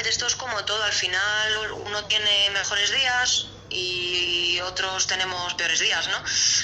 [0.08, 6.08] Esto es como todo, al final uno tiene mejores días y otros tenemos peores días,
[6.08, 6.24] ¿no?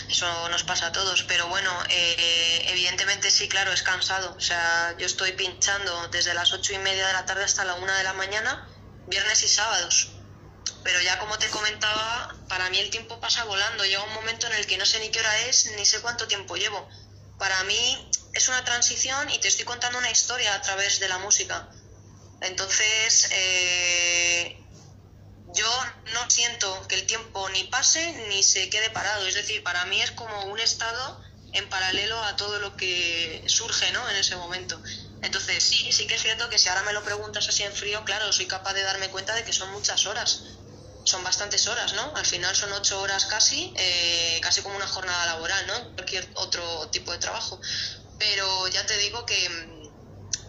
[0.09, 4.33] Eso nos pasa a todos, pero bueno, eh, evidentemente sí, claro, es cansado.
[4.37, 7.75] O sea, yo estoy pinchando desde las ocho y media de la tarde hasta la
[7.75, 8.67] una de la mañana,
[9.07, 10.09] viernes y sábados.
[10.83, 13.85] Pero ya como te comentaba, para mí el tiempo pasa volando.
[13.85, 16.27] Llega un momento en el que no sé ni qué hora es, ni sé cuánto
[16.27, 16.89] tiempo llevo.
[17.37, 21.17] Para mí es una transición y te estoy contando una historia a través de la
[21.19, 21.67] música.
[22.43, 24.57] Entonces, eh,
[25.55, 29.25] yo no siento que el tiempo ni pase ni se quede parado.
[29.27, 31.21] Es decir, para mí es como un estado
[31.53, 34.09] en paralelo a todo lo que surge ¿no?
[34.09, 34.81] en ese momento.
[35.21, 38.03] Entonces, sí, sí que es cierto que si ahora me lo preguntas así en frío,
[38.03, 40.43] claro, soy capaz de darme cuenta de que son muchas horas.
[41.05, 42.13] Son bastantes horas, ¿no?
[42.15, 45.93] Al final son ocho horas casi, eh, casi como una jornada laboral, ¿no?
[45.95, 47.59] Cualquier otro tipo de trabajo.
[48.17, 49.49] Pero ya te digo que,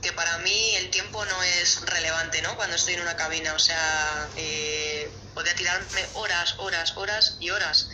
[0.01, 2.55] que para mí el tiempo no es relevante, ¿no?
[2.57, 7.89] Cuando estoy en una cabina, o sea, eh, podría tirarme horas, horas, horas y horas.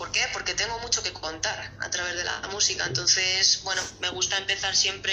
[0.00, 0.26] ¿Por qué?
[0.32, 2.86] Porque tengo mucho que contar a través de la música.
[2.86, 5.12] Entonces, bueno, me gusta empezar siempre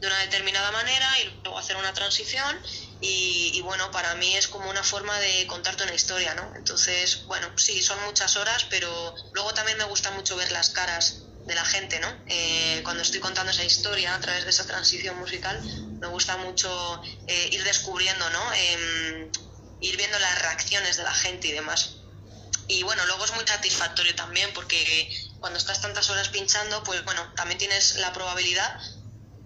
[0.00, 2.60] de una determinada manera y luego hacer una transición.
[3.00, 6.52] Y, bueno, para mí es como una forma de contarte una historia, ¿no?
[6.56, 11.27] Entonces, bueno, sí, son muchas horas, pero luego también me gusta mucho ver las caras
[11.48, 12.08] de la gente, ¿no?
[12.26, 15.58] Eh, cuando estoy contando esa historia a través de esa transición musical,
[15.98, 18.52] me gusta mucho eh, ir descubriendo, ¿no?
[18.52, 19.32] Em,
[19.80, 21.94] ir viendo las reacciones de la gente y demás.
[22.68, 24.78] Y bueno, luego es muy satisfactorio también porque
[25.40, 28.78] cuando estás tantas horas pinchando, pues bueno, también tienes la probabilidad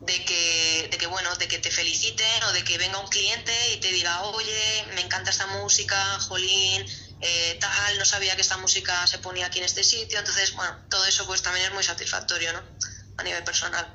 [0.01, 3.53] de que, de que bueno, de que te feliciten o de que venga un cliente
[3.75, 6.85] y te diga, oye, me encanta esta música, jolín,
[7.22, 10.18] eh, tal, no sabía que esta música se ponía aquí en este sitio.
[10.18, 12.61] Entonces, bueno, todo eso pues también es muy satisfactorio, ¿no?
[13.16, 13.87] A nivel personal.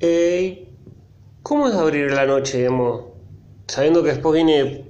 [0.00, 0.68] Eh,
[1.42, 3.04] ¿Cómo es abrir la noche, digamos?
[3.68, 4.84] Sabiendo que después viene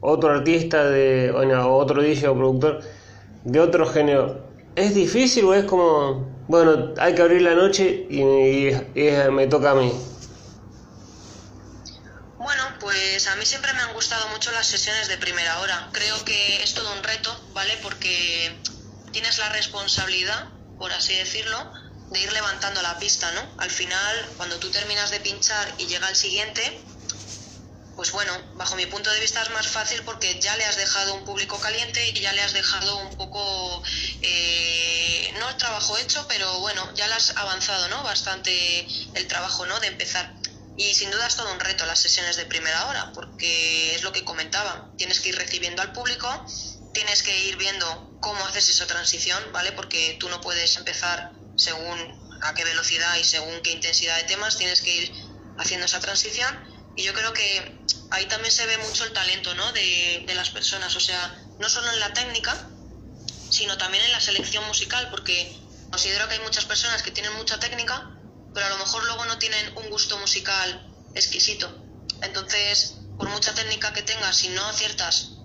[0.00, 2.80] otro artista de, o otro DJ o productor
[3.44, 4.44] de otro género,
[4.76, 8.70] ¿es difícil o es como, bueno, hay que abrir la noche y,
[9.30, 9.92] me toca a mí?
[12.92, 15.88] Pues a mí siempre me han gustado mucho las sesiones de primera hora.
[15.94, 17.78] Creo que es todo un reto, ¿vale?
[17.78, 18.54] Porque
[19.12, 21.72] tienes la responsabilidad, por así decirlo,
[22.10, 23.40] de ir levantando la pista, ¿no?
[23.56, 26.84] Al final, cuando tú terminas de pinchar y llega el siguiente,
[27.96, 31.14] pues bueno, bajo mi punto de vista es más fácil porque ya le has dejado
[31.14, 33.82] un público caliente y ya le has dejado un poco,
[34.20, 38.02] eh, no el trabajo hecho, pero bueno, ya le has avanzado, ¿no?
[38.02, 39.80] Bastante el trabajo, ¿no?
[39.80, 40.41] De empezar.
[40.76, 44.12] Y sin duda es todo un reto las sesiones de primera hora, porque es lo
[44.12, 46.28] que comentaba, tienes que ir recibiendo al público,
[46.94, 49.72] tienes que ir viendo cómo haces esa transición, ¿vale?
[49.72, 51.98] Porque tú no puedes empezar según
[52.42, 55.12] a qué velocidad y según qué intensidad de temas, tienes que ir
[55.58, 57.78] haciendo esa transición y yo creo que
[58.10, 59.72] ahí también se ve mucho el talento ¿no?
[59.72, 62.54] de, las personas, o sea, no solo en la técnica,
[63.50, 65.56] sino también en la selección musical, porque
[65.90, 68.10] considero que hay muchas personas que tienen mucha técnica,
[68.54, 71.66] pero a lo mejor luego no tienen un gusto musical exquisito.
[72.22, 75.38] Entonces, por mucha técnica que tengas, si no aciertas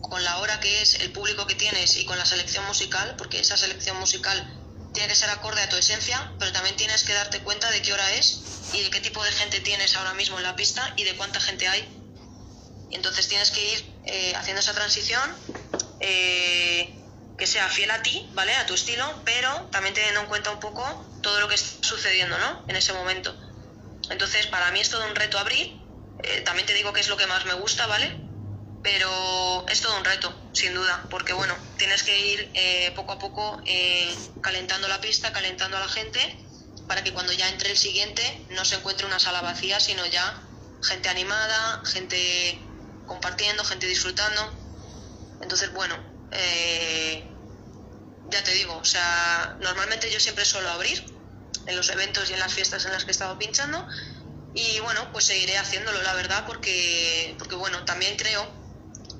[0.00, 3.40] con la hora que es, el público que tienes y con la selección musical, porque
[3.40, 4.38] esa selección musical
[4.92, 7.92] tiene que ser acorde a tu esencia, pero también tienes que darte cuenta de qué
[7.92, 11.04] hora es y de qué tipo de gente tienes ahora mismo en la pista y
[11.04, 11.88] de cuánta gente hay.
[12.90, 15.36] Y entonces tienes que ir eh, haciendo esa transición
[16.00, 16.99] eh,
[17.40, 18.54] que sea fiel a ti, ¿vale?
[18.54, 20.84] A tu estilo, pero también teniendo en cuenta un poco
[21.22, 22.64] todo lo que está sucediendo, ¿no?
[22.68, 23.34] En ese momento.
[24.10, 25.76] Entonces, para mí es todo un reto abrir.
[26.22, 28.14] Eh, también te digo que es lo que más me gusta, ¿vale?
[28.82, 32.52] Pero es todo un reto, sin duda, porque bueno, tienes que ir
[32.94, 33.60] poco a poco
[34.40, 36.20] calentando la pista, calentando a la gente
[36.90, 40.42] para que cuando ya entre el siguiente no se encuentre una sala vacía, sino ya
[40.82, 42.58] gente animada, gente
[43.06, 44.52] compartiendo, gente disfrutando.
[45.40, 45.94] Entonces, bueno,
[46.32, 47.29] eh,
[48.30, 51.04] ya te digo, o sea, normalmente yo siempre suelo abrir
[51.66, 53.86] en los eventos y en las fiestas en las que he estado pinchando
[54.54, 58.46] y bueno, pues seguiré haciéndolo, la verdad, porque, porque bueno, también creo,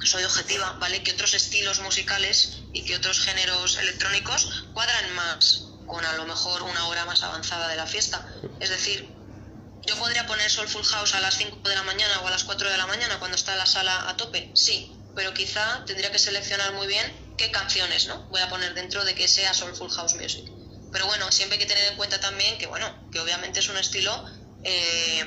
[0.04, 1.02] soy objetiva, ¿vale?
[1.02, 6.62] Que otros estilos musicales y que otros géneros electrónicos cuadran más con a lo mejor
[6.62, 8.26] una hora más avanzada de la fiesta.
[8.60, 9.08] Es decir,
[9.86, 12.68] yo podría poner Soulful House a las 5 de la mañana o a las 4
[12.68, 16.72] de la mañana cuando está la sala a tope, sí, pero quizá tendría que seleccionar
[16.74, 18.22] muy bien qué canciones ¿no?
[18.28, 20.44] voy a poner dentro de que sea Soulful House Music.
[20.92, 23.78] Pero bueno, siempre hay que tener en cuenta también que, bueno, que obviamente es un
[23.78, 24.12] estilo,
[24.62, 25.24] eh,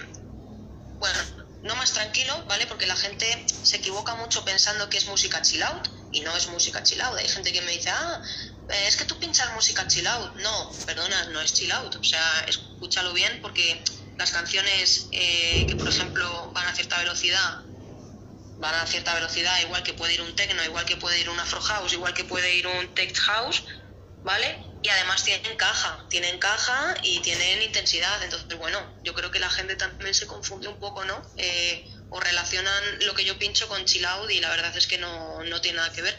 [0.99, 1.19] bueno,
[1.63, 2.67] no más tranquilo, ¿vale?
[2.67, 6.47] Porque la gente se equivoca mucho pensando que es música chill out y no es
[6.47, 7.17] música chill out.
[7.17, 8.21] Hay gente que me dice, ah,
[8.69, 10.36] eh, es que tú pinchas música chill out.
[10.36, 11.95] No, perdona, no es chill out.
[11.95, 13.82] O sea, escúchalo bien porque
[14.17, 17.63] las canciones eh, que, por ejemplo, van a cierta velocidad,
[18.63, 21.38] van a cierta velocidad, igual que puede ir un techno, igual que puede ir un
[21.38, 23.62] afro house, igual que puede ir un tech house,
[24.23, 24.58] ¿vale?
[24.82, 28.23] Y además tienen caja, tienen caja y tienen intensidad.
[28.23, 31.21] Entonces, bueno, yo creo que la gente también se confunde un poco, ¿no?
[31.36, 34.97] Eh, o relacionan lo que yo pincho con chill out y la verdad es que
[34.97, 36.17] no, no tiene nada que ver.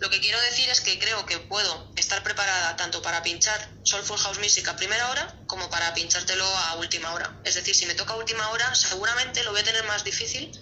[0.00, 4.18] Lo que quiero decir es que creo que puedo estar preparada tanto para pinchar Soulful
[4.18, 7.40] House Music a primera hora como para pinchártelo a última hora.
[7.44, 10.52] Es decir, si me toca última hora, seguramente lo voy a tener más difícil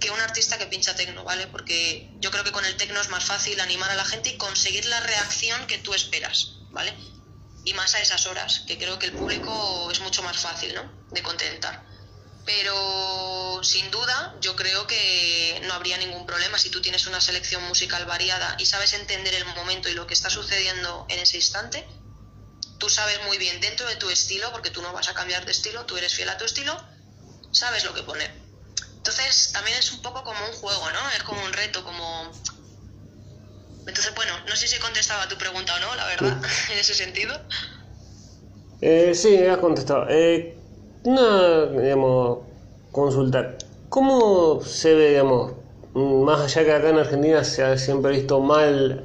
[0.00, 1.46] que un artista que pincha tecno, ¿vale?
[1.46, 4.38] Porque yo creo que con el tecno es más fácil animar a la gente y
[4.38, 6.94] conseguir la reacción que tú esperas, ¿vale?
[7.64, 10.90] Y más a esas horas, que creo que el público es mucho más fácil, ¿no?
[11.10, 11.84] De contentar.
[12.46, 17.62] Pero sin duda yo creo que no habría ningún problema si tú tienes una selección
[17.68, 21.86] musical variada y sabes entender el momento y lo que está sucediendo en ese instante.
[22.78, 25.52] Tú sabes muy bien dentro de tu estilo, porque tú no vas a cambiar de
[25.52, 26.82] estilo, tú eres fiel a tu estilo,
[27.52, 28.49] sabes lo que poner.
[29.00, 31.10] Entonces también es un poco como un juego, ¿no?
[31.16, 32.30] Es como un reto, como...
[33.86, 36.36] Entonces, bueno, no sé si he contestado a tu pregunta o no, la verdad,
[36.72, 37.34] en ese sentido.
[38.82, 40.06] Eh, sí, has contestado.
[40.10, 40.54] Eh,
[41.04, 42.40] una, digamos,
[42.92, 43.56] consulta.
[43.88, 45.54] ¿Cómo se ve, digamos,
[45.94, 49.02] más allá que acá en Argentina se ha siempre visto mal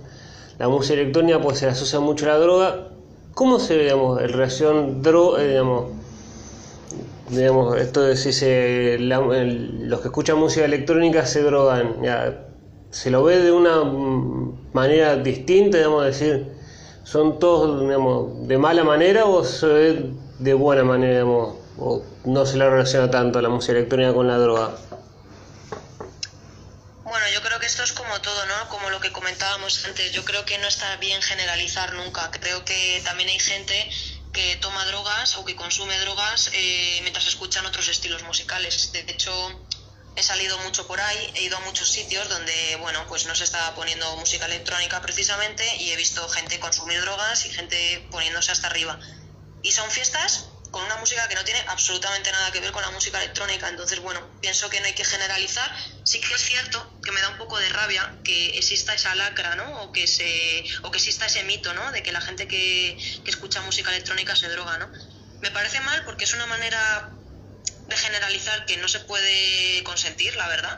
[0.60, 2.90] la música electrónica, pues se asocia mucho a la droga?
[3.34, 6.05] ¿Cómo se ve, digamos, en relación droga, eh, digamos,
[7.30, 12.46] digamos, esto de si se, los que escuchan música electrónica se drogan, ya,
[12.92, 13.84] se lo ve de una
[14.74, 16.52] manera distinta, digamos, decir,
[17.04, 22.46] son todos, digamos, de mala manera o se ve de buena manera, digamos, o no
[22.46, 24.72] se le relaciona tanto la música electrónica con la droga.
[27.04, 28.70] Bueno, yo creo que esto es como todo, ¿no?
[28.70, 30.12] Como lo que comentábamos antes.
[30.12, 32.32] Yo creo que no está bien generalizar nunca.
[32.32, 33.90] Creo que también hay gente
[34.36, 38.92] que toma drogas o que consume drogas eh, mientras escuchan otros estilos musicales.
[38.92, 39.32] De hecho,
[40.18, 43.46] he salido mucho por ahí, he ido a muchos sitios donde, bueno, pues no se
[43.46, 48.68] estaba poniendo música electrónica precisamente y he visto gente consumir drogas y gente poniéndose hasta
[48.68, 49.00] arriba.
[49.64, 52.92] Y son fiestas con una música que no tiene absolutamente nada que ver con la
[52.92, 53.70] música electrónica.
[53.70, 55.74] Entonces, bueno, pienso que no hay que generalizar.
[56.04, 59.56] Sí que es cierto que me da un poco de rabia que exista esa lacra,
[59.56, 59.84] ¿no?
[59.84, 61.94] O que, se, o que exista ese mito, ¿no?
[61.94, 64.92] De que la gente que, que escucha música electrónica se droga, ¿no?
[65.40, 67.10] Me parece mal porque es una manera
[67.88, 70.78] de generalizar que no se puede consentir, la verdad.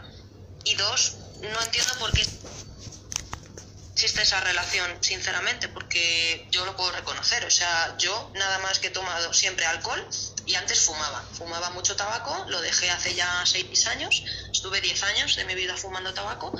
[0.63, 2.23] Y dos, no entiendo por qué
[3.97, 7.43] existe esa relación, sinceramente, porque yo lo puedo reconocer.
[7.45, 10.07] O sea, yo nada más que he tomado siempre alcohol
[10.45, 11.23] y antes fumaba.
[11.33, 15.75] Fumaba mucho tabaco, lo dejé hace ya seis años, estuve diez años de mi vida
[15.75, 16.53] fumando tabaco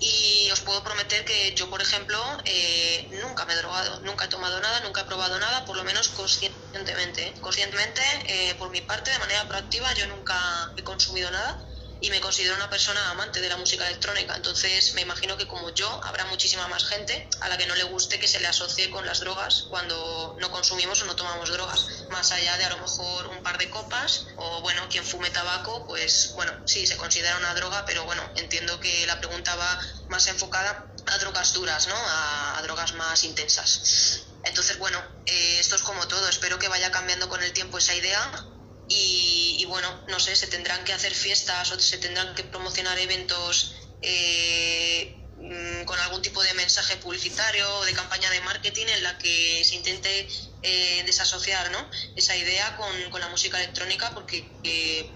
[0.00, 4.28] y os puedo prometer que yo, por ejemplo, eh, nunca me he drogado, nunca he
[4.28, 7.28] tomado nada, nunca he probado nada, por lo menos conscientemente.
[7.28, 7.34] ¿eh?
[7.40, 10.34] Conscientemente, eh, por mi parte, de manera proactiva, yo nunca
[10.76, 11.64] he consumido nada
[12.02, 14.34] y me considero una persona amante de la música electrónica.
[14.34, 17.84] Entonces me imagino que como yo habrá muchísima más gente a la que no le
[17.84, 21.86] guste que se le asocie con las drogas cuando no consumimos o no tomamos drogas.
[22.10, 25.86] Más allá de a lo mejor un par de copas o bueno, quien fume tabaco,
[25.86, 30.26] pues bueno, sí, se considera una droga, pero bueno, entiendo que la pregunta va más
[30.26, 31.94] enfocada a drogas duras, ¿no?
[31.96, 34.24] A, drogas más intensas.
[34.44, 36.28] Entonces, bueno, eh, esto es como todo.
[36.28, 38.44] Espero que vaya cambiando con el tiempo esa idea
[38.88, 43.74] y, bueno, no sé, se tendrán que hacer fiestas o se tendrán que promocionar eventos
[44.02, 49.16] eh, mm, con algún tipo de mensaje publicitario o de campaña de marketing en la
[49.18, 50.28] que se intente
[50.62, 51.90] eh, desasociar ¿no?
[52.16, 55.10] esa idea con, la música electrónica porque eh,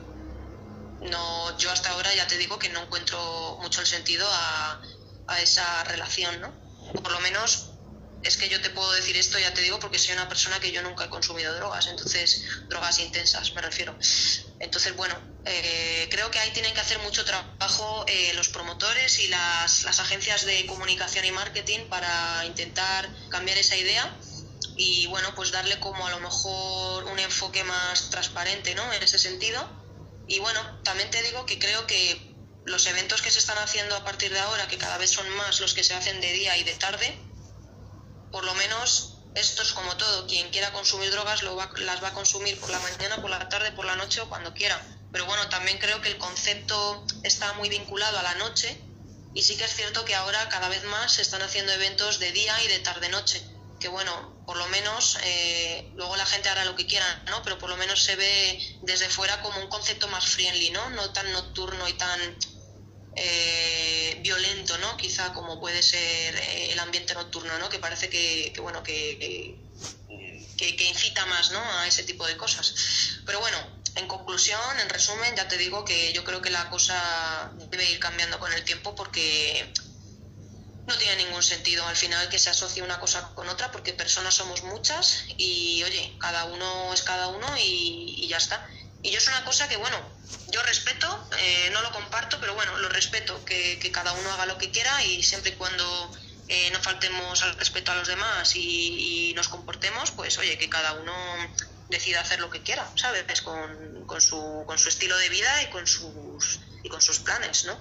[1.03, 4.81] no, yo hasta ahora ya te digo que no encuentro mucho el sentido a,
[5.27, 6.53] a esa relación, ¿no?
[7.03, 7.66] por lo menos
[8.27, 10.73] es que yo te puedo decir esto, ya te digo, porque soy una persona que
[10.73, 13.97] yo nunca he consumido drogas, entonces, drogas intensas me refiero.
[14.59, 19.29] Entonces, bueno, eh, creo que ahí tienen que hacer mucho trabajo eh, los promotores y
[19.29, 24.17] las, las agencias de comunicación y marketing para intentar cambiar esa idea
[24.77, 28.93] y, bueno, pues darle como a lo mejor un enfoque más transparente, ¿no?
[28.93, 29.67] En ese sentido.
[30.27, 32.35] Y bueno, también te digo que creo que
[32.65, 35.61] los eventos que se están haciendo a partir de ahora, que cada vez son más
[35.61, 37.17] los que se hacen de día y de tarde,
[38.31, 42.13] por lo menos esto es como todo, quien quiera consumir drogas lo las va a
[42.15, 44.81] consumir por la mañana, por la tarde, por la noche o cuando quiera.
[45.13, 48.81] Pero bueno, también creo que el concepto está muy vinculado a la noche
[49.35, 52.33] y sí que es cierto que ahora cada vez más se están haciendo eventos de
[52.33, 53.43] día y de tarde-noche.
[53.79, 57.43] Que bueno, por lo menos eh, luego la gente hará lo que quiera, ¿no?
[57.43, 60.89] Pero por lo menos se ve desde fuera como un concepto más friendly, ¿no?
[60.91, 62.39] No tan nocturno y tan
[63.17, 64.97] eh, violento, ¿no?
[64.97, 67.69] Quizá como puede ser eh, el ambiente nocturno, ¿no?
[67.71, 69.57] Que parece que, bueno, que,
[70.59, 71.61] que, incita más, ¿no?
[71.79, 72.75] A ese tipo de cosas.
[73.25, 73.59] Pero bueno,
[73.95, 77.99] en conclusión, en resumen, ya te digo que yo creo que la cosa debe ir
[77.99, 79.73] cambiando con el tiempo porque
[80.87, 84.35] no tiene ningún sentido al final que se asocie una cosa con otra porque personas
[84.35, 88.69] somos muchas y oye, cada uno es cada uno y ya está.
[89.07, 89.97] Y yo es una cosa que, bueno,
[90.51, 91.07] yo respeto,
[91.39, 95.05] eh, no lo comparto, pero bueno, lo respeto, que, cada uno haga lo que quiera
[95.05, 95.85] y siempre y cuando
[96.49, 100.95] eh, no faltemos al respeto a los demás y, nos comportemos, pues oye, que cada
[100.95, 101.13] uno
[101.89, 103.43] decida hacer lo que quiera, ¿sabes?
[103.43, 107.65] Con, con, su, con su estilo de vida y con sus, y con sus planes,
[107.65, 107.79] ¿no?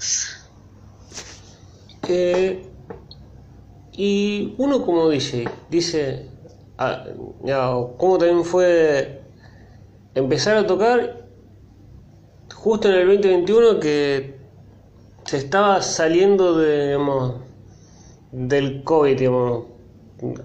[3.93, 6.29] Y uno como dice, dice,
[6.77, 7.03] ah,
[7.97, 9.24] ¿cómo también fue
[10.15, 11.27] empezar a tocar
[12.53, 14.35] justo en el 2021 que
[15.25, 17.35] se estaba saliendo de, digamos,
[18.31, 19.65] del COVID, digamos.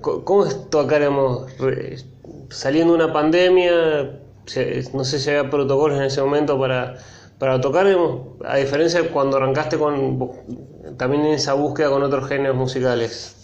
[0.01, 1.51] ¿Cómo es tocar, digamos,
[2.51, 4.21] saliendo una pandemia?
[4.93, 6.99] No sé si había protocolos en ese momento para,
[7.39, 7.87] para tocar,
[8.45, 10.19] a diferencia de cuando arrancaste con
[10.99, 13.37] también en esa búsqueda con otros géneros musicales.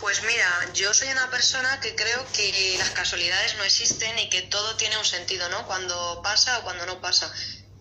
[0.00, 4.42] Pues mira, yo soy una persona que creo que las casualidades no existen y que
[4.42, 5.66] todo tiene un sentido, ¿no?
[5.66, 7.32] Cuando pasa o cuando no pasa.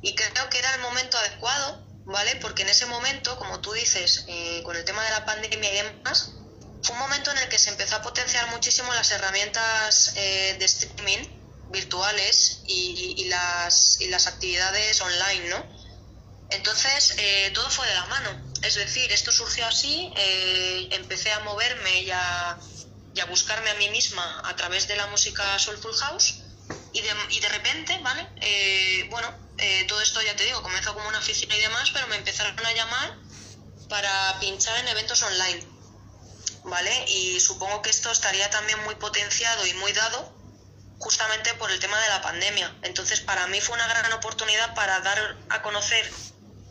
[0.02, 2.36] Y creo que era el momento adecuado, ¿vale?
[2.38, 5.76] Porque en ese momento, como tú dices, eh, con el tema de la pandemia y
[5.76, 6.32] demás,
[6.84, 10.66] fue un momento en el que se empezó a potenciar muchísimo las herramientas eh, de
[10.66, 11.28] streaming
[11.70, 15.78] virtuales y, las, y las actividades online, ¿no?
[16.50, 18.30] Entonces, eh, todo fue de la mano.
[18.64, 22.58] Es decir, esto surgió así, eh, empecé a moverme y a,
[23.26, 26.42] buscarme a mí misma a través de la música Soulful House
[26.94, 28.28] y de, y de repente, ¿vale?
[28.42, 29.34] Eh, bueno,
[29.88, 32.74] todo esto ya te digo, comenzó como una afición y demás, pero me empezaron a
[32.74, 33.18] llamar
[33.90, 35.66] para pinchar en eventos online,
[36.64, 37.06] ¿vale?
[37.08, 40.38] Y supongo que esto estaría también muy potenciado y muy dado
[41.00, 42.76] justamente por el tema de la pandemia.
[42.84, 46.12] Entonces, para mí fue una gran oportunidad para dar a conocer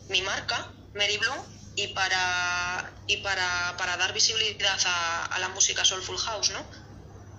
[0.09, 6.17] mi marca, Mary Blue, y para, y para, para dar visibilidad a, la música Soulful
[6.17, 6.65] House, ¿no?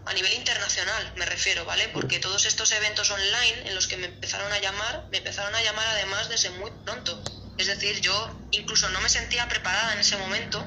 [0.06, 1.88] A nivel internacional me refiero, ¿vale?
[1.88, 5.62] Porque todos estos eventos online en los que me empezaron a llamar, me empezaron a
[5.62, 7.20] llamar además desde muy pronto.
[7.58, 10.64] Es decir, yo incluso no me sentía preparada en ese momento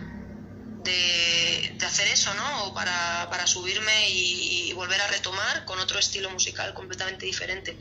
[0.84, 2.66] de, hacer eso, ¿no?
[2.66, 7.78] O para, para subirme y, volver a retomar con otro estilo musical completamente diferente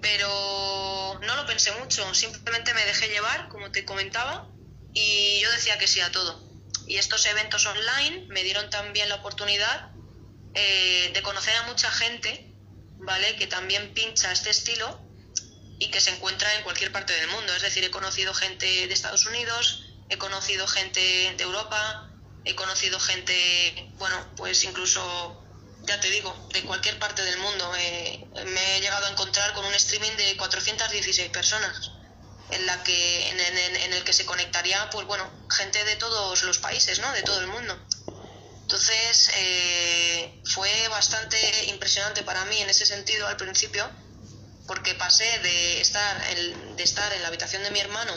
[0.00, 4.46] pero no lo pensé mucho, simplemente me dejé llevar, como te comentaba,
[4.92, 6.48] y yo decía que sí a todo.
[6.86, 9.90] Y estos eventos online me dieron también la oportunidad
[10.54, 12.52] eh, de conocer a mucha gente,
[12.98, 13.36] ¿vale?
[13.36, 15.00] Que también pincha este estilo
[15.78, 17.54] y que se encuentra en cualquier parte del mundo.
[17.54, 21.00] Es decir, he conocido gente de Estados Unidos, he conocido gente
[21.36, 22.10] de Europa,
[22.44, 25.44] he conocido gente, bueno, pues incluso
[25.82, 27.72] ya te digo, de cualquier parte del mundo.
[27.78, 31.92] Eh, me he llegado a encontrar con un streaming de 416 personas,
[32.50, 36.98] en, la que, en, el que se conectaría, pues bueno, gente de todos los países,
[37.00, 37.12] ¿no?
[37.12, 37.78] De todo el mundo.
[38.62, 43.88] Entonces, eh, fue bastante impresionante para mí en ese sentido al principio,
[44.66, 46.36] porque pasé de estar,
[46.76, 48.12] de estar en la habitación de mi hermano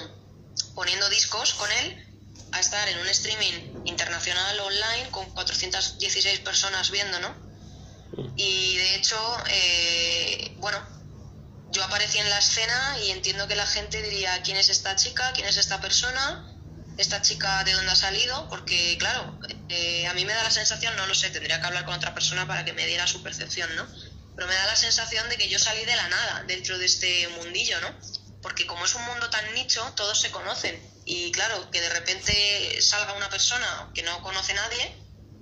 [0.76, 2.08] poniendo discos con él
[2.52, 7.34] a estar en un streaming internacional online con 416 personas viendo, ¿no?
[8.36, 9.18] Y de hecho,
[9.50, 10.80] eh, bueno,
[11.72, 15.32] yo aparecí en la escena y entiendo que la gente diría, ¿quién es esta chica?
[15.34, 16.46] ¿Quién es esta persona?
[16.98, 18.50] ¿Esta chica de dónde ha salido?
[18.50, 21.86] Porque, claro, eh, a mí me da la sensación, no lo sé, tendría que hablar
[21.86, 23.88] con otra persona para que me diera su percepción, ¿no?
[24.36, 27.28] Pero me da la sensación de que yo salí de la nada dentro de este
[27.30, 27.96] mundillo, ¿no?
[28.42, 30.76] Porque como es un mundo tan nicho, todos se conocen.
[31.06, 35.01] Y claro, que de repente salga una persona que no conoce a nadie,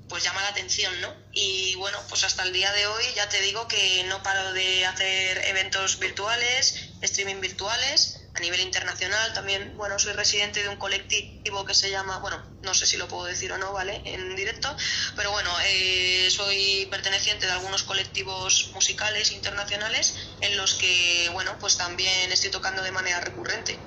[0.10, 1.16] pues llama la atención, ¿no?
[1.32, 4.86] Y bueno, pues hasta el día de hoy ya te digo que no paro de
[4.86, 11.66] hacer eventos virtuales, streaming virtuales, a nivel internacional también, bueno, soy residente de un colectivo
[11.66, 14.02] que se llama, bueno, no sé si lo puedo decir o no, ¿vale?
[14.06, 14.76] En directo,
[15.16, 21.78] pero bueno, eh, soy perteneciente de algunos colectivos musicales internacionales en los que, bueno, pues
[21.78, 23.80] también estoy tocando de manera recurrente.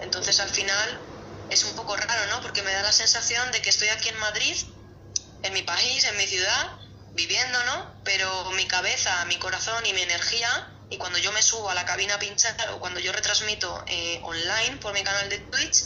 [0.00, 1.00] Entonces al final
[1.50, 2.40] es un poco raro, ¿no?
[2.40, 4.56] Porque me da la sensación de que estoy aquí en Madrid
[5.42, 6.72] en mi país, en mi ciudad,
[7.14, 7.94] viviendo, ¿no?
[8.04, 11.84] Pero mi cabeza, mi corazón y mi energía, y cuando yo me subo a la
[11.84, 15.84] cabina a pinchar o cuando yo retransmito eh, online por mi canal de Twitch,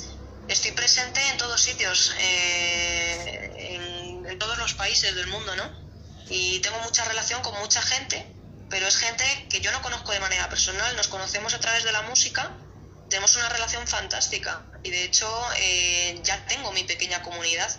[0.49, 5.71] estoy presente en todos sitios, eh, en, en, todos los países del mundo, ¿no?
[6.29, 8.27] Y tengo mucha relación con mucha gente,
[8.71, 11.93] pero es gente que yo no conozco de manera personal, nos conocemos a través de
[11.93, 12.51] la música,
[13.11, 15.29] tenemos una relación fantástica y de hecho
[15.59, 17.71] eh, ya tengo mi pequeña comunidad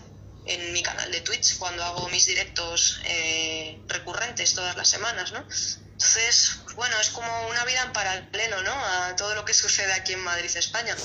[0.46, 5.40] en mi canal de Twitch cuando hago mis directos eh, recurrentes todas las semanas, ¿no?
[5.40, 8.74] Entonces, bueno, es como una vida en paralelo, ¿no?
[8.74, 10.96] A todo lo que sucede aquí en Madrid, España.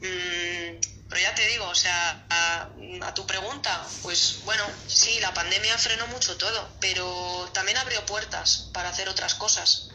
[0.00, 2.68] Mm, pero ya te digo, o sea, a,
[3.02, 8.68] a, tu pregunta, pues bueno, sí, la pandemia frenó mucho todo, pero también abrió puertas
[8.72, 9.88] para hacer otras cosas.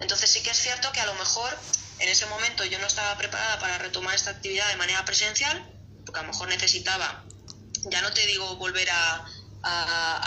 [0.00, 1.58] Entonces sí que es cierto que a lo mejor
[1.98, 5.68] en ese momento yo no estaba preparada para retomar esta actividad de manera presencial,
[6.04, 7.24] porque a lo mejor necesitaba,
[7.84, 9.24] ya no te digo volver a,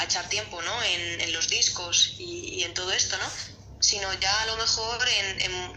[0.03, 0.83] echar tiempo ¿no?
[0.83, 3.31] en, los discos y, en todo esto, ¿no?
[3.79, 5.07] sino ya a lo mejor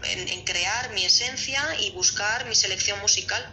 [0.03, 3.43] en, crear mi esencia y buscar mi selección musical.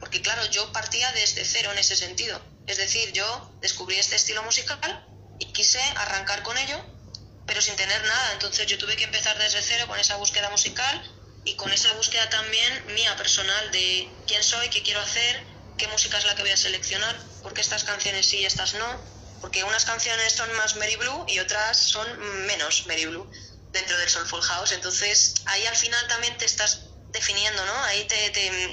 [0.00, 2.40] Porque claro, yo partía desde cero en ese sentido.
[2.66, 5.06] Es decir, yo descubrí este estilo musical
[5.38, 6.82] y quise arrancar con ello,
[7.46, 8.32] pero sin tener nada.
[8.32, 11.02] Entonces yo tuve que empezar desde cero con esa búsqueda musical
[11.44, 15.44] y con esa búsqueda también mía personal de quién soy, qué quiero hacer,
[15.78, 19.04] qué música es la que voy a seleccionar, porque estas canciones sí y estas no,
[19.40, 23.28] porque unas canciones son más Mary Blue y otras son menos Mary Blue
[23.72, 24.72] dentro del Soulful House.
[24.72, 27.84] Entonces ahí al final también te estás definiendo, ¿no?
[27.84, 28.70] Ahí te, te,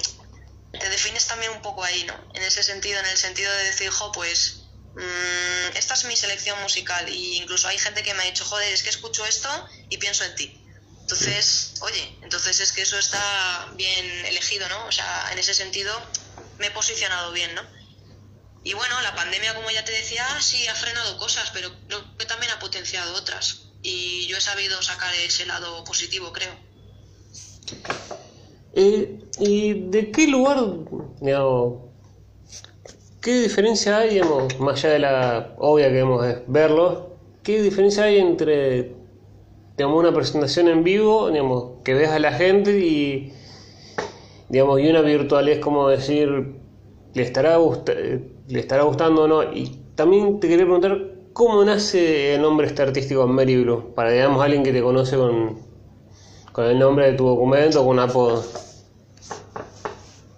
[0.78, 2.28] te defines también un poco ahí, ¿no?
[2.34, 6.60] En ese sentido, en el sentido de decir, jo, pues mmm, esta es mi selección
[6.60, 9.48] musical y incluso hay gente que me ha dicho, joder, es que escucho esto
[9.88, 10.64] y pienso en ti.
[11.00, 14.86] Entonces, oye, entonces es que eso está bien elegido, ¿no?
[14.86, 15.90] O sea, en ese sentido
[16.58, 17.77] me he posicionado bien, ¿no?
[18.68, 22.26] Y bueno, la pandemia, como ya te decía, sí ha frenado cosas, pero creo que
[22.26, 23.70] también ha potenciado otras.
[23.82, 26.52] Y yo he sabido sacar ese lado positivo, creo.
[28.74, 30.58] Eh, ¿Y de qué lugar,
[31.18, 31.78] digamos,
[33.22, 38.18] qué diferencia hay, digamos, más allá de la obvia que debemos verlo, qué diferencia hay
[38.18, 38.92] entre
[39.78, 43.32] digamos, una presentación en vivo, digamos, que ves a la gente y,
[44.50, 46.28] digamos, y una virtual es como decir,
[47.14, 47.58] le estará,
[48.48, 49.42] le estará gustando o no.
[49.52, 50.98] Y también te quería preguntar,
[51.32, 53.94] ¿cómo nace el nombre este artístico Mary Blue?
[53.94, 55.62] Para, digamos, alguien que te conoce con,
[56.52, 58.44] con el nombre de tu documento o con apodo.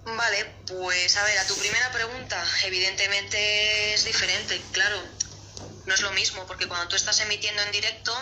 [0.05, 4.97] Vale, pues a ver, a tu primera pregunta, evidentemente es diferente, claro.
[5.85, 8.13] No es lo mismo, porque cuando tú estás emitiendo en directo,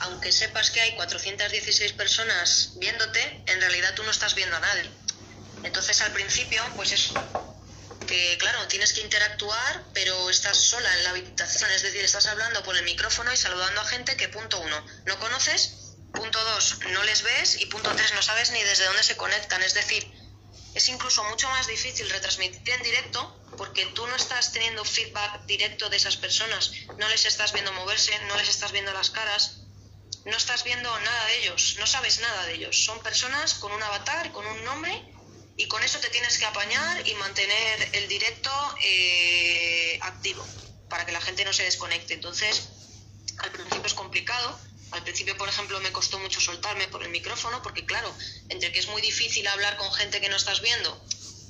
[0.00, 4.90] aunque sepas que hay 416 personas viéndote, en realidad tú no estás viendo a nadie.
[5.64, 7.12] Entonces al principio, pues es
[8.10, 12.60] que claro, tienes que interactuar, pero estás sola en la habitación, es decir, estás hablando
[12.64, 17.04] por el micrófono y saludando a gente que punto uno, no conoces, punto dos, no
[17.04, 20.12] les ves y punto tres, no sabes ni desde dónde se conectan, es decir,
[20.74, 23.20] es incluso mucho más difícil retransmitir en directo
[23.56, 28.18] porque tú no estás teniendo feedback directo de esas personas, no les estás viendo moverse,
[28.26, 29.58] no les estás viendo las caras,
[30.24, 32.84] no estás viendo nada de ellos, no sabes nada de ellos.
[32.84, 35.00] Son personas con un avatar, con un nombre,
[35.60, 38.50] y con eso te tienes que apañar y mantener el directo
[38.82, 40.42] eh, activo
[40.88, 42.14] para que la gente no se desconecte.
[42.14, 42.70] Entonces,
[43.36, 44.58] al principio es complicado.
[44.92, 48.10] Al principio, por ejemplo, me costó mucho soltarme por el micrófono porque, claro,
[48.48, 50.98] entre que es muy difícil hablar con gente que no estás viendo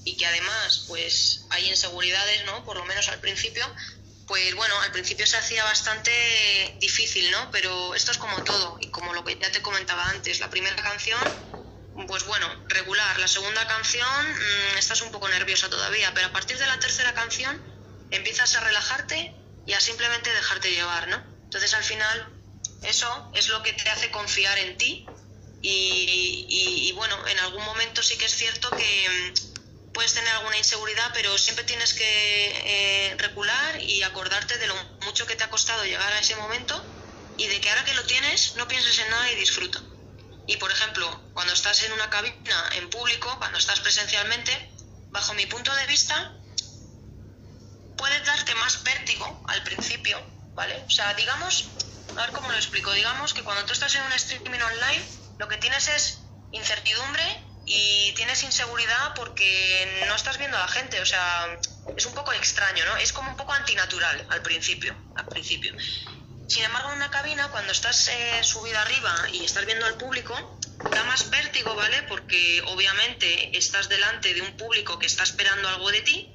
[0.02, 2.64] y que además, pues, hay inseguridades, ¿no?
[2.64, 3.64] Por lo menos al principio,
[4.26, 6.11] pues bueno, al principio se hacía bastante
[6.80, 7.48] difícil, ¿no?
[7.52, 10.74] Pero esto es como todo, y como lo que ya te comentaba antes, la primera
[10.82, 11.20] canción,
[12.07, 13.18] pues bueno, regular.
[13.18, 17.14] La segunda canción mmm, estás un poco nerviosa todavía, pero a partir de la tercera
[17.14, 17.61] canción
[18.11, 19.34] empiezas a relajarte
[19.66, 21.16] y a simplemente dejarte llevar, ¿no?
[21.44, 22.28] Entonces al final
[22.82, 25.07] eso es lo que te hace confiar en ti
[25.62, 29.34] y, bueno, en algún momento sí que es cierto que
[29.92, 35.26] puedes tener alguna inseguridad, pero siempre tienes que eh, recular y acordarte de lo mucho
[35.26, 36.82] que te ha costado llegar a ese momento
[37.36, 39.89] y de que ahora que lo tienes no pienses en nada y disfruta.
[40.47, 44.53] Y por ejemplo, cuando estás en una cabina en público, cuando estás presencialmente,
[45.11, 46.34] bajo mi punto de vista,
[47.97, 50.18] puede darte más vértigo al principio,
[50.55, 50.82] ¿vale?
[50.86, 51.66] O sea, digamos,
[52.16, 55.05] a ver cómo lo explico, digamos que cuando tú estás en un streaming online,
[55.38, 56.20] lo que tienes es
[56.51, 57.22] incertidumbre
[57.66, 61.47] y tienes inseguridad porque no estás viendo a la gente, o sea,
[61.97, 62.97] es un poco extraño, ¿no?
[62.97, 65.74] Es como un poco antinatural al principio, al principio.
[66.51, 70.34] Sin embargo, en una cabina, cuando estás eh, subida arriba y estás viendo al público,
[70.90, 72.03] da más vértigo, ¿vale?
[72.09, 76.34] Porque obviamente estás delante de un público que está esperando algo de ti,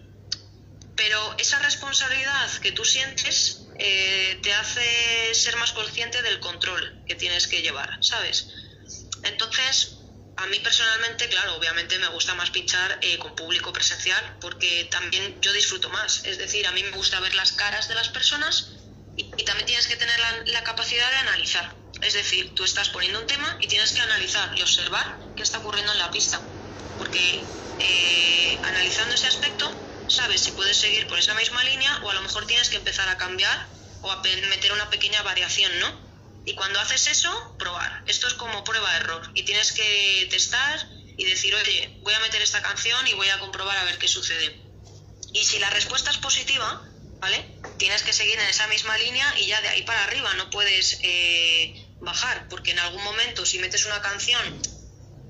[0.95, 7.15] pero esa responsabilidad que tú sientes eh, te hace ser más consciente del control que
[7.15, 8.47] tienes que llevar, ¿sabes?
[9.23, 9.97] Entonces,
[10.37, 15.41] a mí personalmente, claro, obviamente me gusta más pinchar eh, con público presencial porque también
[15.41, 16.23] yo disfruto más.
[16.23, 18.75] Es decir, a mí me gusta ver las caras de las personas
[19.17, 21.73] y, también tienes que tener la, capacidad de analizar.
[22.01, 25.59] Es decir, tú estás poniendo un tema y tienes que analizar y observar qué está
[25.59, 26.41] ocurriendo en la pista.
[26.97, 27.41] Porque
[27.79, 29.71] eh, analizando ese aspecto,
[30.07, 33.07] sabes si puedes seguir por esa misma línea o a lo mejor tienes que empezar
[33.09, 33.67] a cambiar
[34.01, 36.05] o a meter una pequeña variación, ¿no?
[36.45, 38.03] Y cuando haces eso, probar.
[38.05, 39.31] Esto es como prueba-error.
[39.33, 40.87] Y tienes que testar
[41.17, 44.07] y decir, oye, voy a meter esta canción y voy a comprobar a ver qué
[44.07, 44.61] sucede.
[45.33, 46.83] Y si la respuesta es positiva,
[47.25, 47.43] ¿vale?
[47.79, 50.31] Tienes que seguir en esa misma línea y ya de ahí para arriba.
[50.35, 54.61] No puedes eh, bajar, porque en algún momento si metes una canción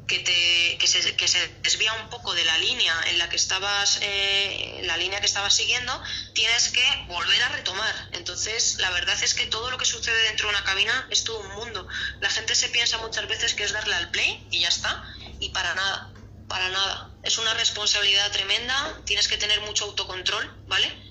[0.05, 4.81] que, te, que, se, desvía un poco de la línea en la que estabas, eh,
[4.83, 8.09] la línea que estabas siguiendo, tienes que volver a retomar.
[8.11, 11.39] Entonces, la verdad es que todo lo que sucede dentro de una cabina es todo
[11.39, 11.87] un mundo.
[12.19, 15.01] La gente se piensa muchas veces que es darle al play y ya está,
[15.39, 16.11] y para nada,
[16.49, 17.09] para nada.
[17.23, 21.04] Es una responsabilidad tremenda, tienes que tener mucho autocontrol, ¿vale?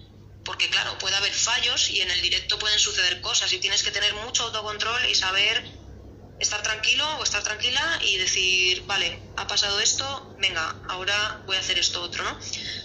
[0.45, 3.91] Porque claro, puede haber fallos y en el directo pueden suceder cosas y tienes que
[3.91, 5.65] tener mucho autocontrol y saber
[6.39, 11.61] estar tranquilo o estar tranquila y decir, vale, ha pasado esto, venga, ahora voy a
[11.61, 12.39] hacer esto otro, ¿no?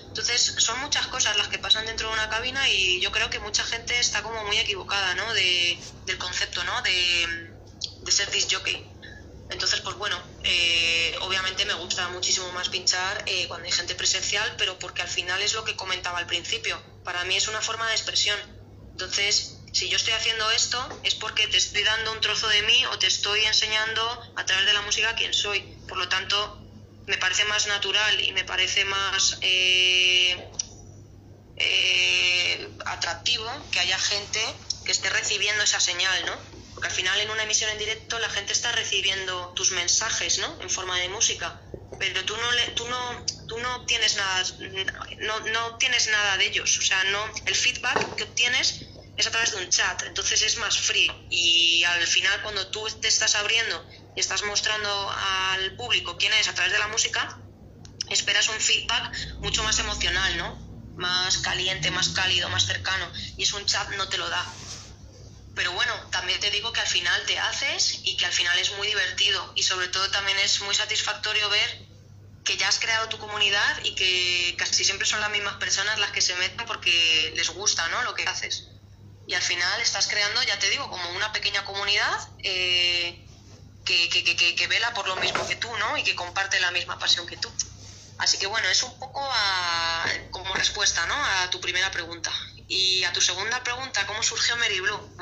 [0.08, 3.40] Entonces, son muchas cosas las que pasan dentro de una cabina y yo creo que
[3.40, 5.34] mucha gente está como muy equivocada, ¿no?
[5.34, 6.82] De, del concepto, ¿no?
[6.82, 7.54] De,
[8.02, 8.86] de ser disc jockey.
[9.50, 14.56] Entonces, pues bueno, eh, obviamente me gusta muchísimo más pinchar eh, cuando hay gente presencial,
[14.58, 16.80] pero porque al final es lo que comentaba al principio.
[17.10, 18.40] Para mí es una forma de expresión.
[18.92, 22.86] Entonces, si yo estoy haciendo esto es porque te estoy dando un trozo de mí
[22.86, 24.04] o te estoy enseñando
[24.36, 25.60] a través de la música quién soy.
[25.88, 26.36] Por lo tanto,
[27.08, 30.38] me parece más natural y me parece más eh,
[31.56, 34.40] eh, atractivo que haya gente
[34.86, 36.38] que esté recibiendo esa señal, ¿no?
[36.76, 40.62] Porque al final en una emisión en directo la gente está recibiendo tus mensajes, ¿no?
[40.62, 41.60] En forma de música.
[41.98, 43.26] Pero tú no, tú no,
[43.62, 44.44] no obtienes nada,
[45.20, 46.78] no, no obtienes nada de ellos.
[46.80, 50.58] O sea, no, el feedback que obtienes es a través de un chat, entonces es
[50.58, 53.86] más free y al final cuando tú te estás abriendo
[54.16, 57.42] y estás mostrando al público quién es a través de la música,
[58.10, 60.58] esperas un feedback mucho más emocional, ¿no?
[60.96, 64.56] Más caliente, más cálido, más cercano y es un chat no te lo da.
[65.54, 68.72] Pero bueno, también te digo que al final te haces y que al final es
[68.78, 71.89] muy divertido y sobre todo también es muy satisfactorio ver
[72.50, 76.10] que ya has creado tu comunidad y que casi siempre son las mismas personas las
[76.10, 78.02] que se meten porque les gusta ¿no?
[78.02, 78.70] lo que haces
[79.28, 83.24] y al final estás creando, ya te digo, como una pequeña comunidad eh,
[83.86, 85.98] que, que, que, que, vela por lo mismo que tú, ¿no?
[85.98, 87.48] Y que comparte la misma pasión que tú.
[88.18, 89.22] Así que bueno, es un poco
[90.32, 91.14] como respuesta, ¿no?
[91.14, 92.32] A tu primera pregunta.
[92.68, 95.16] Y a tu segunda pregunta, ¿cómo surgió Mary Blue?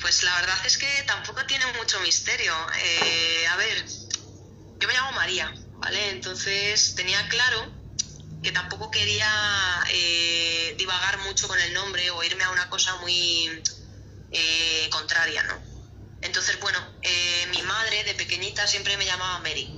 [0.00, 2.54] Pues la verdad es que tampoco tiene mucho misterio.
[2.78, 3.84] Eh, a ver,
[4.78, 6.10] yo me llamo María, ¿vale?
[6.10, 7.72] Entonces tenía claro
[8.42, 9.28] que tampoco quería
[9.90, 13.62] eh, divagar mucho con el nombre o irme a una cosa muy
[14.30, 15.76] eh, contraria, ¿no?
[16.22, 19.68] Entonces, bueno, eh, mi madre de pequeñita siempre me llamaba Mary.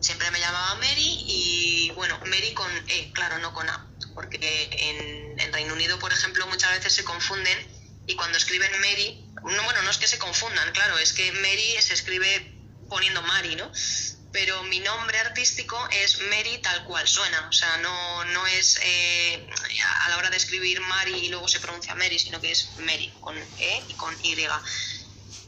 [0.00, 3.86] Siempre me llamaba Mary y, bueno, Mary con E, claro, no con A.
[4.14, 7.58] Porque en, Reino Unido, por ejemplo, muchas veces se confunden
[8.06, 11.76] y cuando escriben Mary, no, bueno, no es que se confundan, claro, es que Mary
[11.80, 12.56] se escribe
[12.88, 13.70] poniendo Mary, ¿no?
[14.32, 19.46] Pero mi nombre artístico es Mary tal cual suena, o sea, no, no es eh,
[20.04, 23.12] a la hora de escribir Mary y luego se pronuncia Mary, sino que es Mary,
[23.20, 24.36] con E y con Y.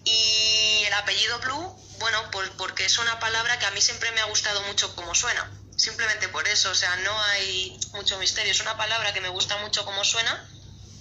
[0.04, 4.20] Y el apellido Blue, bueno, pues porque es una palabra que a mí siempre me
[4.20, 8.60] ha gustado mucho como suena, simplemente por eso, o sea, no hay mucho misterio, es
[8.60, 10.46] una palabra que me gusta mucho como suena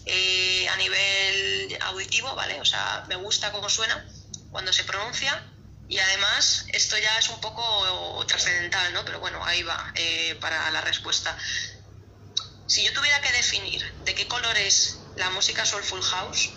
[0.06, 2.62] eh, a nivel auditivo, ¿vale?
[2.62, 4.06] O sea, me gusta cómo suena
[4.52, 5.53] cuando se pronuncia
[5.88, 9.04] y además, esto ya es un poco trascendental, ¿no?
[9.06, 11.38] Pero bueno, ahí va eh, para la respuesta.
[12.66, 16.50] Si yo tuviera que definir de qué color es la música Soulful House,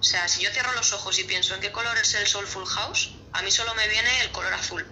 [0.00, 2.66] o sea, si yo cierro los ojos y pienso en qué color es el Soulful
[2.66, 4.84] House, a mí solo me viene el color azul.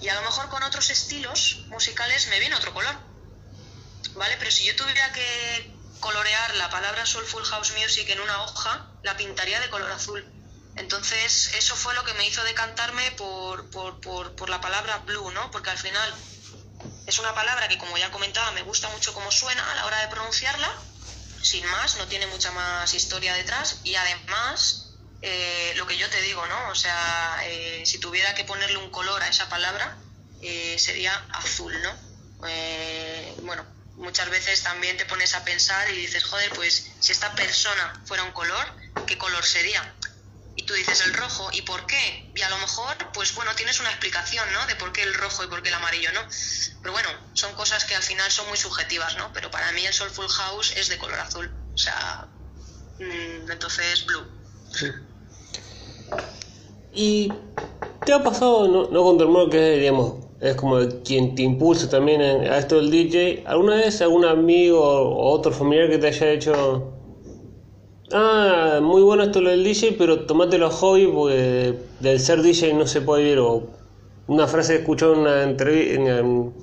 [0.00, 2.94] Y a lo mejor con otros estilos musicales me viene otro color.
[4.14, 4.36] ¿Vale?
[4.38, 9.16] Pero si yo tuviera que colorear la palabra Soulful House Music en una hoja, la
[9.16, 10.33] pintaría de color azul.
[10.76, 15.30] Entonces, eso fue lo que me hizo decantarme por, por, por, por, la palabra blue,
[15.30, 15.50] ¿no?
[15.50, 16.14] Porque al final
[17.06, 20.00] es una palabra que, como ya comentaba, me gusta mucho cómo suena a la hora
[20.00, 20.72] de pronunciarla,
[21.42, 26.20] sin más, no tiene mucha más historia detrás, y además, eh, lo que yo te
[26.22, 26.70] digo, ¿no?
[26.70, 29.96] O sea, eh, si tuviera que ponerle un color a esa palabra,
[30.42, 32.14] eh, sería azul, ¿no?
[33.42, 33.64] Bueno,
[33.96, 38.24] muchas veces también te pones a pensar y dices, joder, pues si esta persona fuera
[38.24, 38.66] un color,
[39.06, 39.93] ¿qué color sería?
[40.56, 42.30] Y tú dices el rojo, ¿y por qué?
[42.34, 44.66] Y a lo mejor, pues bueno, tienes una explicación, ¿no?
[44.66, 46.20] De por qué el rojo y por qué el amarillo, ¿no?
[46.80, 49.30] Pero bueno, son cosas que al final son muy subjetivas, ¿no?
[49.32, 52.28] Pero para mí el Soulful House es de color azul, o sea,
[52.98, 54.26] mmm, entonces blue.
[54.72, 54.86] Sí.
[56.92, 57.32] ¿Y
[58.04, 61.42] te ha pasado, no, no con tu hermano que es, digamos, es como quien te
[61.42, 66.08] impulsa también a esto del DJ, alguna vez algún amigo o otro familiar que te
[66.08, 66.92] haya hecho
[68.12, 72.74] Ah, muy bueno esto lo del DJ, pero tomátelo a hobby porque del ser DJ
[72.74, 73.38] no se puede vivir.
[73.38, 73.70] O
[74.26, 76.54] una frase que escuchó en, una entrevista, en,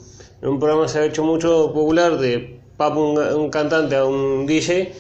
[0.42, 4.94] un programa se ha hecho mucho popular de Papo, un, cantante, a un DJ.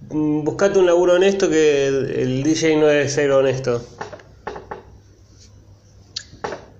[0.00, 3.84] Buscate un laburo honesto que el, el DJ no debe ser honesto.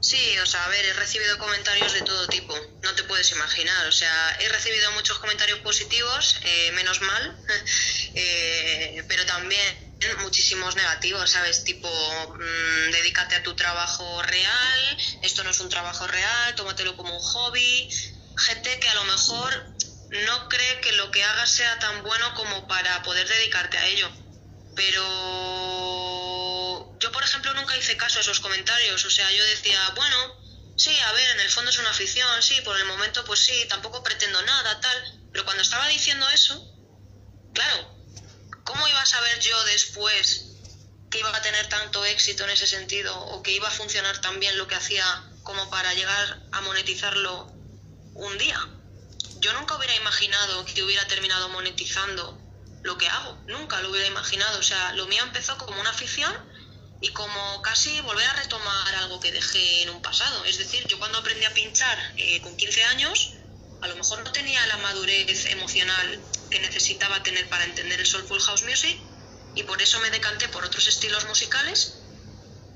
[0.00, 3.86] Sí, o sea, a ver, he recibido comentarios de todo tipo, no te puedes imaginar.
[3.88, 7.36] O sea, he recibido muchos comentarios positivos, eh, menos mal,
[8.14, 9.88] eh, pero también
[10.20, 11.64] muchísimos negativos, ¿sabes?
[11.64, 17.14] Tipo, mm, dedícate a tu trabajo real, esto no es un trabajo real, tómatelo como
[17.14, 17.88] un hobby.
[18.36, 19.66] Gente que a lo mejor
[20.10, 24.10] no cree que lo que hagas sea tan bueno como para poder dedicarte a ello.
[24.76, 25.02] Pero
[27.00, 29.04] yo, por ejemplo, nunca hice caso a esos comentarios.
[29.04, 30.36] O sea, yo decía, bueno,
[30.76, 33.66] sí, a ver, en el fondo es una afición, sí, por el momento, pues sí,
[33.68, 35.28] tampoco pretendo nada, tal.
[35.32, 36.64] Pero cuando estaba diciendo eso,
[37.52, 37.97] claro,
[38.68, 40.44] ¿cómo iba a saber yo después
[41.10, 44.38] que iba a tener tanto éxito en ese sentido o que iba a funcionar tan
[44.40, 45.06] bien lo que hacía
[45.42, 47.50] como para llegar a monetizarlo
[48.12, 48.60] un día?
[49.40, 52.38] Yo nunca hubiera imaginado que hubiera terminado monetizando
[52.82, 54.58] lo que hago, nunca lo hubiera imaginado.
[54.58, 56.32] O sea, lo mío empezó como una afición
[57.00, 60.44] y como casi volver a retomar algo que dejé en un pasado.
[60.44, 63.30] Es decir, yo cuando aprendí a pinchar eh, con 15 años,
[63.80, 66.20] a lo mejor no tenía la madurez emocional
[66.50, 68.98] que necesitaba tener para entender el soulful house music
[69.54, 71.94] y por eso me decanté por otros estilos musicales,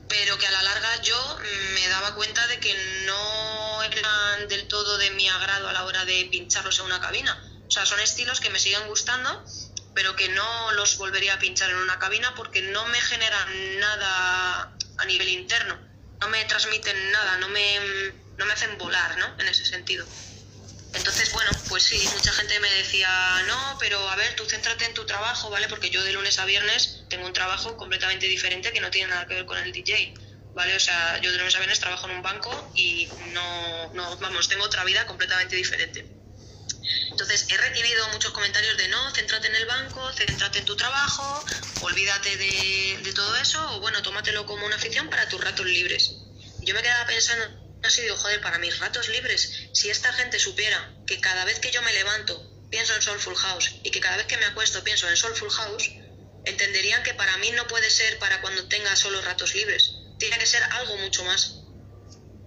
[0.08, 1.38] pero que a la larga yo
[1.74, 2.74] me daba cuenta de que
[3.06, 7.40] no eran del todo de mi agrado a la hora de pincharlos en una cabina.
[7.66, 9.44] O sea, son estilos que me siguen gustando
[9.94, 14.76] pero que no los volvería a pinchar en una cabina porque no me generan nada
[14.98, 15.78] a nivel interno,
[16.20, 17.78] no me transmiten nada, no me,
[18.38, 19.26] no me hacen volar, ¿no?
[19.38, 20.06] En ese sentido.
[20.94, 23.08] Entonces, bueno, pues sí, mucha gente me decía,
[23.46, 25.68] no, pero a ver, tú céntrate en tu trabajo, ¿vale?
[25.68, 29.26] Porque yo de lunes a viernes tengo un trabajo completamente diferente que no tiene nada
[29.26, 30.14] que ver con el DJ,
[30.54, 30.76] ¿vale?
[30.76, 34.48] O sea, yo de lunes a viernes trabajo en un banco y no, no vamos,
[34.48, 36.22] tengo otra vida completamente diferente.
[37.10, 41.44] Entonces he recibido muchos comentarios de no, céntrate en el banco, céntrate en tu trabajo,
[41.80, 46.16] olvídate de, todo eso, o bueno, tómatelo como una afición para tus ratos libres.
[46.60, 50.94] yo me quedaba pensando, así digo, joder, para mis ratos libres, si esta gente supiera
[51.06, 54.26] que cada vez que yo me levanto pienso en Soulful House y que cada vez
[54.26, 55.90] que me acuesto pienso en Soulful House,
[56.44, 60.46] entenderían que para mí no puede ser para cuando tenga solo ratos libres, tiene que
[60.46, 61.58] ser algo mucho más.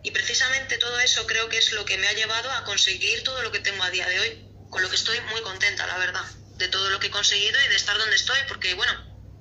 [0.04, 3.42] Y precisamente todo eso creo que es lo que me ha llevado a conseguir todo
[3.42, 6.26] lo que tengo a día de hoy, con lo que estoy muy contenta, la verdad,
[6.58, 8.94] de todo lo que he conseguido y de estar donde estoy, porque bueno,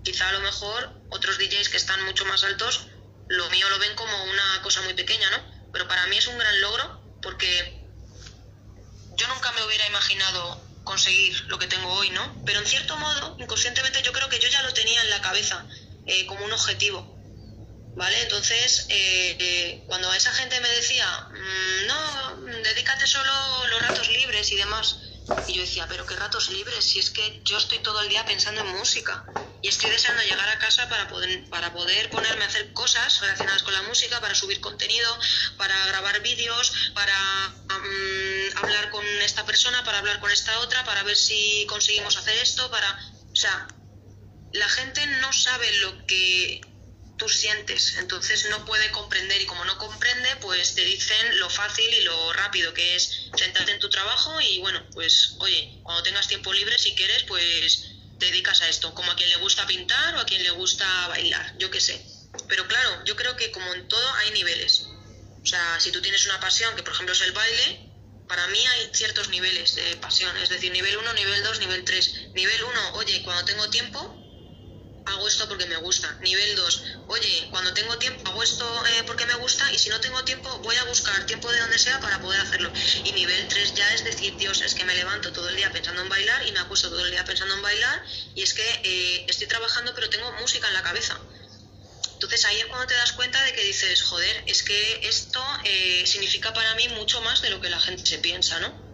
[0.04, 2.88] quizá a lo mejor otros DJs que están mucho más altos,
[3.28, 5.53] lo mío lo ven como una cosa muy pequeña, ¿no?
[5.74, 7.84] Pero para mí es un gran logro porque
[9.16, 12.42] yo nunca me hubiera imaginado conseguir lo que tengo hoy, ¿no?
[12.46, 15.66] Pero en cierto modo, inconscientemente yo creo que yo ya lo tenía en la cabeza
[16.06, 17.14] eh, como un objetivo.
[17.96, 18.22] ¿vale?
[18.22, 23.32] Entonces, eh, eh, cuando esa gente me decía, mm, no, dedícate solo
[23.68, 24.96] los ratos libres y demás,
[25.46, 28.24] y yo decía, pero qué ratos libres, si es que yo estoy todo el día
[28.24, 29.24] pensando en música.
[29.62, 33.62] Y estoy deseando llegar a casa para poder, para poder ponerme a hacer cosas relacionadas
[33.62, 35.08] con la música, para subir contenido,
[35.56, 41.02] para grabar vídeos, para mm, hablar con esta persona, para hablar con esta otra, para
[41.02, 42.90] ver si conseguimos hacer esto, para...
[43.32, 43.66] O sea,
[44.52, 46.60] la gente no sabe lo que
[47.16, 51.92] tú sientes, entonces no puede comprender y como no comprende, pues te dicen lo fácil
[51.92, 56.26] y lo rápido que es sentarte en tu trabajo y bueno, pues oye, cuando tengas
[56.26, 57.84] tiempo libre si quieres, pues
[58.18, 61.08] te dedicas a esto, como a quien le gusta pintar o a quien le gusta
[61.08, 62.04] bailar, yo qué sé.
[62.48, 64.82] Pero claro, yo creo que como en todo hay niveles.
[65.42, 67.92] O sea, si tú tienes una pasión, que por ejemplo es el baile,
[68.26, 72.30] para mí hay ciertos niveles de pasión, es decir, nivel 1, nivel 2, nivel 3.
[72.34, 74.23] Nivel 1, oye, cuando tengo tiempo,
[75.06, 76.16] hago esto porque me gusta.
[76.22, 80.00] Nivel 2, oye, cuando tengo tiempo hago esto eh, porque me gusta y si no
[80.00, 82.72] tengo tiempo voy a buscar tiempo de donde sea para poder hacerlo.
[83.04, 86.02] Y nivel 3 ya es decir, Dios, es que me levanto todo el día pensando
[86.02, 88.02] en bailar y me acuesto todo el día pensando en bailar
[88.34, 91.20] y es que eh, estoy trabajando pero tengo música en la cabeza.
[92.14, 96.04] Entonces ahí es cuando te das cuenta de que dices, joder, es que esto eh,
[96.06, 98.93] significa para mí mucho más de lo que la gente se piensa, ¿no?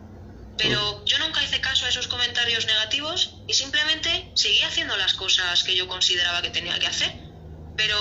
[0.61, 5.64] Pero yo nunca hice caso a esos comentarios negativos y simplemente seguí haciendo las cosas
[5.64, 7.11] que yo consideraba que tenía que hacer,
[7.74, 7.96] pero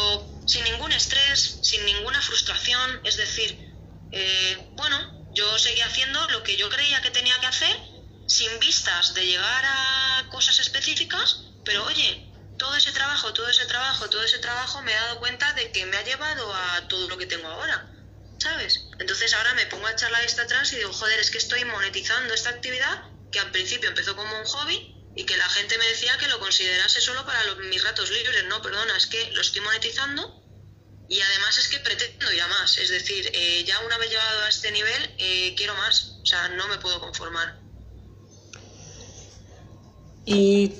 [0.45, 3.57] sin ningún estrés, sin ninguna frustración, es decir,
[4.11, 4.97] eh, bueno,
[5.31, 7.75] yo seguía haciendo lo que yo creía que tenía que hacer
[8.27, 14.09] sin vistas de llegar a cosas específicas, pero oye, todo ese trabajo, todo ese trabajo,
[14.09, 17.17] todo ese trabajo me he dado cuenta de que me ha llevado a todo lo
[17.17, 17.89] que tengo ahora.
[18.39, 18.87] ¿Sabes?
[18.99, 21.65] Entonces ahora me pongo a echar la vista atrás y digo, joder, es que estoy
[21.65, 25.85] monetizando esta actividad que al principio empezó como un hobby y que la gente me
[25.87, 28.45] decía que lo considerase solo para mis ratos libres.
[28.47, 30.43] No, perdona, es que lo estoy monetizando
[31.09, 32.77] y además es que pretendo ir a más.
[32.77, 36.19] Es decir, eh, ya una vez llegado a este nivel, eh, quiero más.
[36.21, 37.59] O sea, no me puedo conformar.
[40.25, 40.71] ¿Y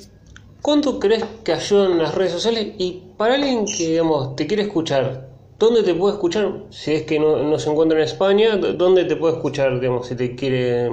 [0.61, 2.75] cuánto crees que ayudan las redes sociales?
[2.77, 5.28] Y para alguien que, digamos, te quiere escuchar,
[5.59, 6.63] ¿dónde te puede escuchar?
[6.71, 10.15] Si es que no, no se encuentra en España, ¿dónde te puede escuchar, digamos, si
[10.15, 10.89] te quiere,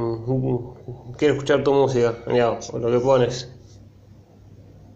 [1.17, 3.49] quiere escuchar tu música, digamos, lo que pones?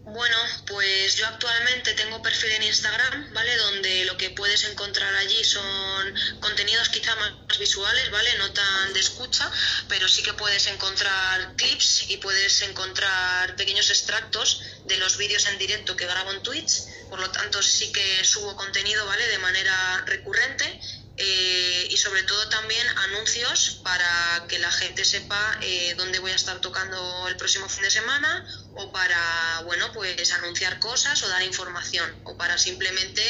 [0.04, 0.36] Bueno,
[0.80, 3.54] pues yo actualmente tengo perfil en Instagram, ¿vale?
[3.54, 8.34] Donde lo que puedes encontrar allí son contenidos quizá más visuales, ¿vale?
[8.38, 9.50] No tan de escucha,
[9.90, 15.58] pero sí que puedes encontrar clips y puedes encontrar pequeños extractos de los vídeos en
[15.58, 16.84] directo que grabo en Twitch.
[17.10, 19.26] Por lo tanto, sí que subo contenido, ¿vale?
[19.26, 20.80] De manera recurrente
[21.22, 26.34] eh, y sobre todo también anuncios para que la gente sepa eh, dónde voy a
[26.34, 31.42] estar tocando el próximo fin de semana o para bueno pues anunciar cosas o dar
[31.42, 33.22] información o para simplemente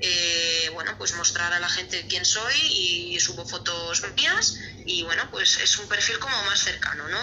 [0.00, 5.28] eh, bueno pues mostrar a la gente quién soy y subo fotos mías y bueno
[5.30, 7.20] pues es un perfil como más cercano no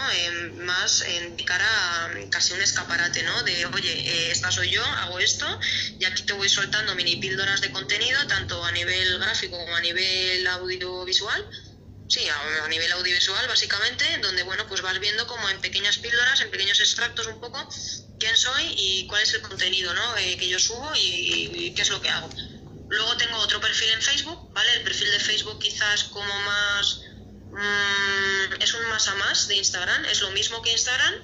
[0.65, 1.65] más en cara
[2.05, 5.47] a casi un escaparate no de oye esta soy yo hago esto
[5.97, 9.81] y aquí te voy soltando mini píldoras de contenido tanto a nivel gráfico como a
[9.81, 11.49] nivel audiovisual,
[12.13, 16.51] sí, a, nivel audiovisual básicamente, donde bueno, pues vas viendo como en pequeñas píldoras, en
[16.51, 17.67] pequeños extractos un poco
[18.19, 20.17] quién soy y cuál es el contenido ¿no?
[20.17, 22.29] Eh, que yo subo y, qué es lo que hago.
[22.87, 24.73] Luego tengo otro perfil en Facebook, ¿vale?
[24.75, 27.01] El perfil de Facebook quizás como más...
[27.51, 31.15] Mm, es un más a más de Instagram, es lo mismo que Instagram,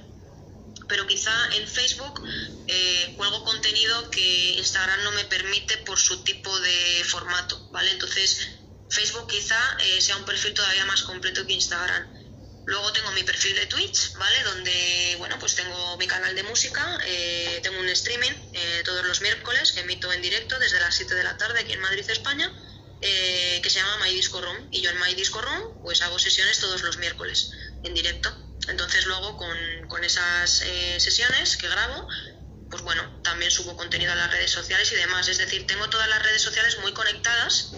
[0.88, 2.24] pero quizá en Facebook
[2.68, 7.92] eh, cuelgo contenido que Instagram no me permite por su tipo de formato, ¿vale?
[7.92, 8.59] Entonces
[8.90, 12.08] Facebook quizá eh, sea un perfil todavía más completo que Instagram.
[12.66, 14.44] Luego tengo mi perfil de Twitch, ¿vale?
[14.44, 19.22] Donde, bueno, pues tengo mi canal de música, eh, tengo un streaming eh, todos los
[19.22, 22.52] miércoles que emito en directo desde las 7 de la tarde aquí en Madrid, España,
[23.02, 24.68] que se llama My Disco Room.
[24.72, 27.52] Y yo en My Disco Room, pues hago sesiones todos los miércoles
[27.84, 28.36] en directo.
[28.68, 30.64] Entonces luego con, con esas
[30.98, 32.08] sesiones que grabo,
[32.70, 35.28] pues bueno, también subo contenido a las redes sociales y demás.
[35.28, 37.72] Es decir, tengo todas las redes sociales muy conectadas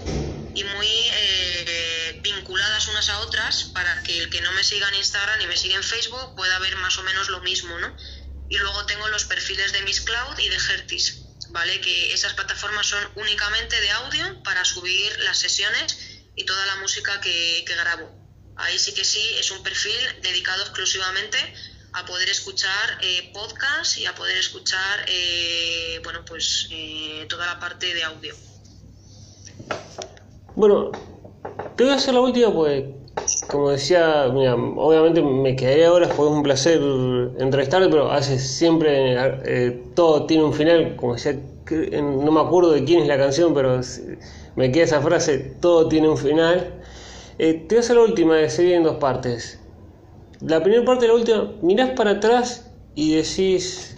[0.54, 4.95] y muy eh, vinculadas unas a otras para que el que no me siga en
[4.95, 7.95] Instagram y me siga en Facebook pueda ver más o menos lo mismo, ¿no?
[8.49, 11.80] Y luego tengo los perfiles de Miss Cloud y de Hertis, ¿vale?
[11.80, 15.97] Que esas plataformas son únicamente de audio para subir las sesiones
[16.36, 18.12] y toda la música que, grabo.
[18.58, 21.38] Ahí sí que sí, es un perfil dedicado exclusivamente
[21.93, 27.60] a poder escuchar eh, podcast y a poder escuchar, eh, bueno, pues eh, toda la
[27.60, 28.36] parte de audio.
[30.56, 30.91] Bueno,
[31.78, 32.84] te voy a hacer la última, pues,
[33.49, 36.82] como decía, mira, obviamente me quedaría ahora, fue un placer
[37.39, 41.39] entrevistarte, pero hace siempre, eh, todo tiene un final, como decía,
[42.04, 43.80] no me acuerdo de quién es la canción, pero
[44.58, 46.82] me queda esa frase, todo tiene un final.
[47.39, 49.58] Eh, te voy a hacer la última, sería en dos partes.
[50.41, 53.95] La primera parte la última, mirás para atrás y decís,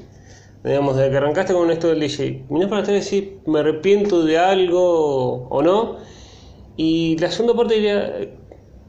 [0.63, 4.23] digamos, desde que arrancaste con esto del DJ, mirás para atrás y decís, me arrepiento
[4.23, 6.12] de algo o no
[6.77, 8.35] y la segunda parte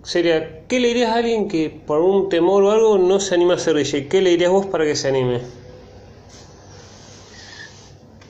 [0.05, 3.55] sería, ¿qué le dirías a alguien que por un temor o algo no se anima
[3.55, 4.09] a ser DJ?
[4.09, 5.41] ¿Qué le dirías vos para que se anime?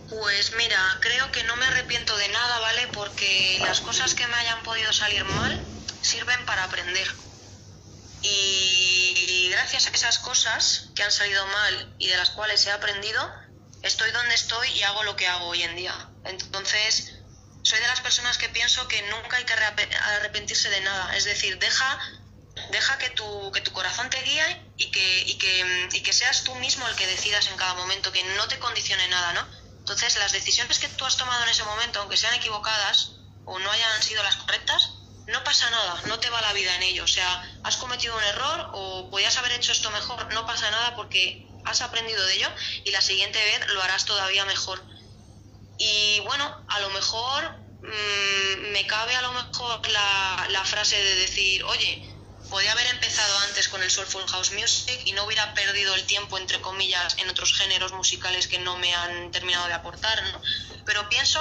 [0.08, 2.88] Pues mira, creo que no me arrepiento de nada, ¿vale?
[2.92, 5.60] Porque las cosas que me hayan podido salir mal
[6.02, 7.06] sirven para aprender.
[8.22, 13.20] Y gracias a esas cosas que han salido mal y de las cuales he aprendido,
[13.82, 15.94] estoy donde estoy y hago lo que hago hoy en día.
[16.24, 17.13] Entonces,
[17.64, 21.16] soy de las personas que pienso que nunca hay que arrepentirse de nada.
[21.16, 21.98] Es decir, deja,
[22.70, 26.44] deja que, tu, que tu corazón te guíe y que, y, que, y que seas
[26.44, 29.48] tú mismo el que decidas en cada momento, que no te condicione nada, ¿no?
[29.78, 33.12] Entonces, las decisiones que tú has tomado en ese momento, aunque sean equivocadas
[33.46, 34.90] o no hayan sido las correctas,
[35.26, 37.04] no pasa nada, no te va la vida en ello.
[37.04, 40.94] O sea, has cometido un error o podías haber hecho esto mejor, no pasa nada
[40.96, 42.50] porque has aprendido de ello
[42.84, 44.84] y la siguiente vez lo harás todavía mejor.
[45.78, 47.50] Y bueno, a lo mejor
[47.82, 52.08] mm, me cabe a lo mejor la, la, frase de decir, oye,
[52.50, 56.38] podía haber empezado antes con el Soulful House Music y no hubiera perdido el tiempo,
[56.38, 60.40] entre comillas, en otros géneros musicales que no me han terminado de aportar, ¿no?
[60.84, 61.40] Pero pienso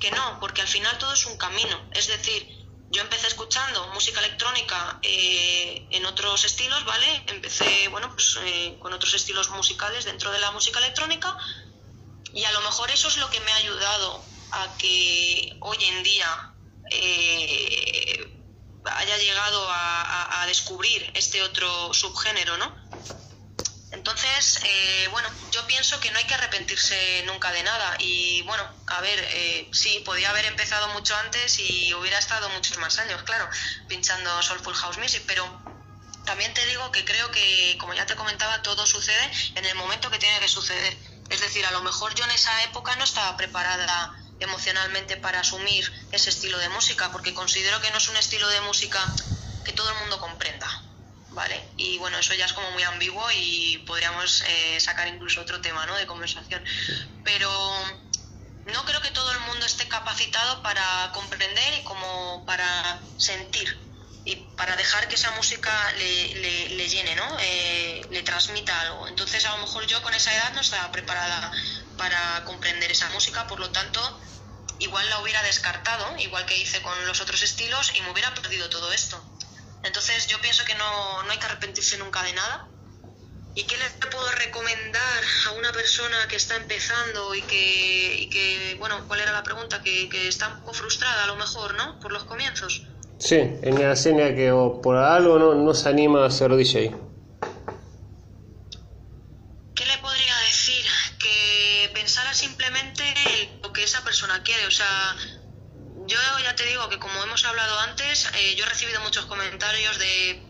[0.00, 1.80] que no, porque al final todo es un camino.
[1.92, 2.48] Es decir,
[2.90, 7.24] yo empecé escuchando música electrónica eh, en otros estilos, ¿vale?
[7.28, 11.36] Empecé, bueno, pues eh, con otros estilos musicales dentro de la música electrónica
[12.34, 16.02] y a lo mejor eso es lo que me ha ayudado a que hoy en
[16.02, 16.54] día
[16.90, 18.42] eh,
[18.84, 22.76] haya llegado a, descubrir este otro subgénero, ¿no?
[23.92, 27.96] Entonces, eh, bueno, yo pienso que no hay que arrepentirse nunca de nada.
[28.00, 32.76] Y bueno, a ver, eh, sí, podía haber empezado mucho antes y hubiera estado muchos
[32.78, 33.48] más años, claro,
[33.88, 35.46] pinchando Soulful House Music, pero
[36.26, 40.10] también te digo que creo que, como ya te comentaba, todo sucede en el momento
[40.10, 43.36] que tiene que suceder es decir, a lo mejor yo en esa época no estaba
[43.36, 48.46] preparada emocionalmente para asumir ese estilo de música, porque considero que no es un estilo
[48.48, 49.00] de música
[49.64, 50.68] que todo el mundo comprenda,
[51.30, 51.68] ¿vale?
[51.78, 55.86] Y bueno, eso ya es como muy ambiguo y podríamos eh, sacar incluso otro tema,
[55.86, 55.96] ¿no?
[55.96, 56.62] De conversación.
[57.24, 57.50] Pero
[58.66, 63.81] no creo que todo el mundo esté capacitado para comprender y como para sentir
[64.24, 67.36] y para dejar que esa música le, le, llene, ¿no?
[67.40, 69.08] Eh, le transmita algo.
[69.08, 71.50] Entonces, a lo mejor yo con esa edad no estaba preparada
[71.96, 74.20] para comprender esa música, por lo tanto,
[74.78, 78.68] igual la hubiera descartado, igual que hice con los otros estilos, y me hubiera perdido
[78.70, 79.22] todo esto.
[79.82, 82.68] Entonces, yo pienso que no, no hay que arrepentirse nunca de nada
[83.54, 88.76] ¿Y qué le puedo recomendar a una persona que está empezando y que, y que
[88.78, 89.82] bueno, cuál era la pregunta?
[89.82, 92.00] Que, que, está un poco frustrada a lo mejor, ¿no?
[92.00, 92.82] Por los comienzos.
[93.22, 94.50] Sí, en la escena que
[94.82, 96.92] por algo no, no se anima a ser DJ.
[99.76, 100.84] ¿Qué le podría decir?
[101.20, 104.66] Que pensara simplemente en lo que esa persona quiere.
[104.66, 105.16] O sea,
[106.08, 110.00] yo ya te digo que como hemos hablado antes, eh, yo he recibido muchos comentarios
[110.00, 110.44] de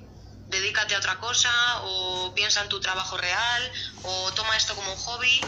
[0.48, 1.50] dedícate a otra cosa
[1.82, 5.44] o piensa en tu trabajo real o toma esto como un hobby.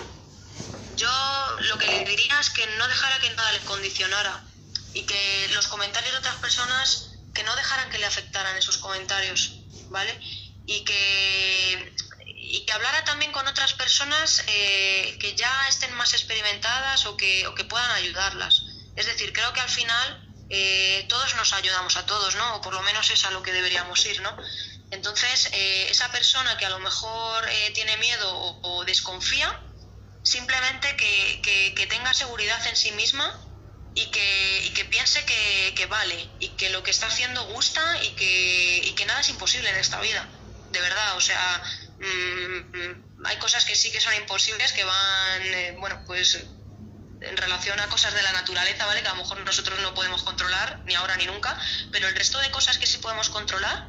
[0.95, 1.09] Yo
[1.71, 4.45] lo que le diría es que no dejara que nada le condicionara
[4.93, 9.59] y que los comentarios de otras personas que no dejaran que le afectaran esos comentarios,
[9.91, 10.19] ¿vale?
[10.67, 11.95] Y que,
[12.27, 17.47] y que hablara también con otras personas eh, que ya estén más experimentadas o que,
[17.49, 18.63] o que puedan ayudarlas.
[18.97, 22.57] Es decir, creo que al final eh, todos nos ayudamos a todos, ¿no?
[22.57, 24.35] O por lo menos es a lo que deberíamos ir, ¿no?
[24.93, 28.31] Entonces, eh, esa persona que a lo mejor tiene miedo
[28.63, 29.61] o, desconfía,
[30.23, 33.27] simplemente que, tenga seguridad en sí misma
[33.95, 39.21] y que, piense que, vale y que lo que está haciendo gusta y que, nada
[39.21, 40.29] es imposible en esta vida,
[40.71, 41.17] de verdad.
[41.17, 41.63] O sea,
[41.99, 46.39] mm, hay cosas que sí que son imposibles, que van, eh, bueno, pues
[47.21, 49.03] en relación a cosas de la naturaleza, ¿vale?
[49.03, 51.59] Que a lo mejor nosotros no podemos controlar, ni ahora ni nunca,
[51.93, 53.89] pero el resto de cosas que sí podemos controlar,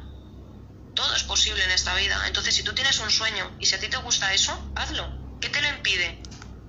[0.94, 2.22] todo es posible en esta vida.
[2.26, 5.38] Entonces, si tú tienes un sueño y si a ti te gusta eso, hazlo.
[5.40, 6.22] ¿Qué te lo impide?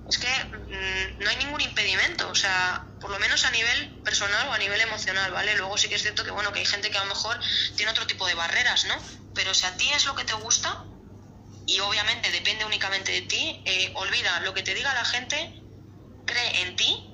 [0.08, 4.48] Es que mm, no hay ningún impedimento, o sea, por lo menos a nivel personal
[4.48, 5.54] o a nivel emocional, ¿vale?
[5.56, 7.38] Luego sí que es cierto que, bueno, que hay gente que a lo mejor
[7.76, 8.96] tiene otro tipo de barreras, ¿no?
[9.34, 10.74] Pero si a ti es lo que te gusta,
[11.66, 15.36] y obviamente depende únicamente de ti, eh, olvida lo que te diga la gente,
[16.24, 17.04] cree en ti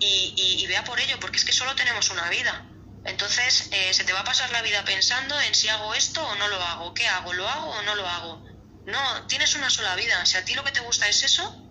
[0.00, 2.72] y vea por ello, porque es que solo tenemos una vida.
[3.04, 6.34] Entonces eh, se te va a pasar la vida pensando en si hago esto o
[6.36, 8.44] no lo hago, qué hago, lo hago o no lo hago.
[8.84, 10.24] No, tienes una sola vida.
[10.26, 11.61] Si a ti lo que te gusta es eso,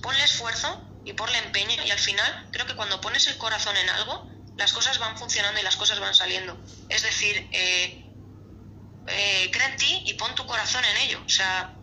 [0.00, 3.88] ponle esfuerzo y ponle empeño y al final creo que cuando pones el corazón en
[3.90, 6.58] algo, las cosas van funcionando y las cosas van saliendo.
[6.88, 8.04] Es decir, eh,
[9.06, 11.22] eh, cree en ti y pon tu corazón en ello.
[11.24, 11.74] O sea,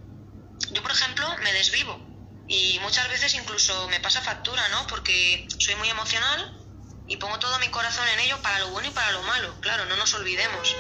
[0.72, 2.00] yo por ejemplo me desvivo
[2.48, 4.86] y muchas veces incluso me pasa factura, ¿no?
[4.88, 6.54] Porque soy muy emocional
[7.08, 9.60] y pongo todo mi corazón en ello para lo bueno y para lo malo.
[9.62, 10.76] Claro, no nos olvidemos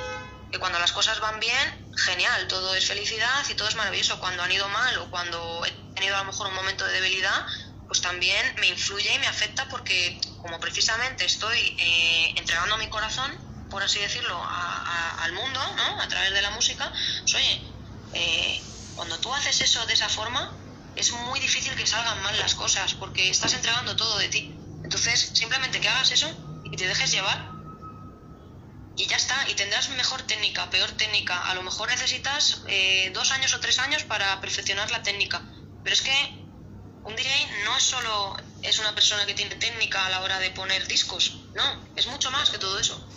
[0.51, 4.19] que cuando las cosas van bien, genial, todo es felicidad y todo es maravilloso.
[4.19, 7.45] Cuando han ido mal o cuando he tenido a lo mejor un momento de debilidad,
[7.87, 13.31] pues también me influye y me afecta porque como precisamente estoy eh, entregando mi corazón,
[13.69, 14.41] por así decirlo,
[15.19, 16.01] al mundo, ¿no?
[16.01, 16.91] A través de la música,
[17.21, 17.61] pues oye,
[18.13, 18.61] eh,
[18.93, 20.55] cuando tú haces eso de esa forma,
[20.95, 24.51] es muy difícil que salgan mal las cosas porque estás entregando todo de ti.
[24.83, 26.31] Entonces, simplemente que hagas eso
[26.63, 27.54] y te dejes llevar
[28.95, 31.49] y ya está, y tendrás mejor técnica, peor técnica.
[31.49, 35.41] A lo mejor necesitas eh, dos años o tres años para perfeccionar la técnica.
[35.83, 36.45] Pero es que
[37.03, 37.29] un DJ
[37.65, 41.33] no es solo es una persona que tiene técnica a la hora de poner discos,
[41.53, 43.07] no, es mucho más que todo eso.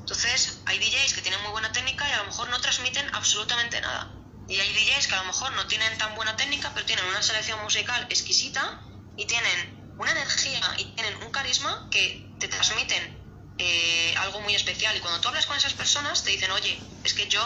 [0.00, 3.80] Entonces, hay DJs que tienen muy buena técnica y a lo mejor no transmiten absolutamente
[3.80, 4.12] nada.
[4.48, 7.22] Y hay DJs que a lo mejor no tienen tan buena técnica, pero tienen una
[7.22, 8.82] selección musical exquisita
[9.16, 13.19] y tienen una energía y tienen un carisma que te transmiten
[13.60, 14.96] eh, algo muy especial.
[14.96, 17.42] Y cuando tú hablas con esas personas, te dicen, oye, es que yo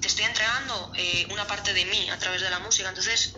[0.00, 2.88] te estoy entregando eh, una parte de mí a través de la música.
[2.90, 3.34] Entonces,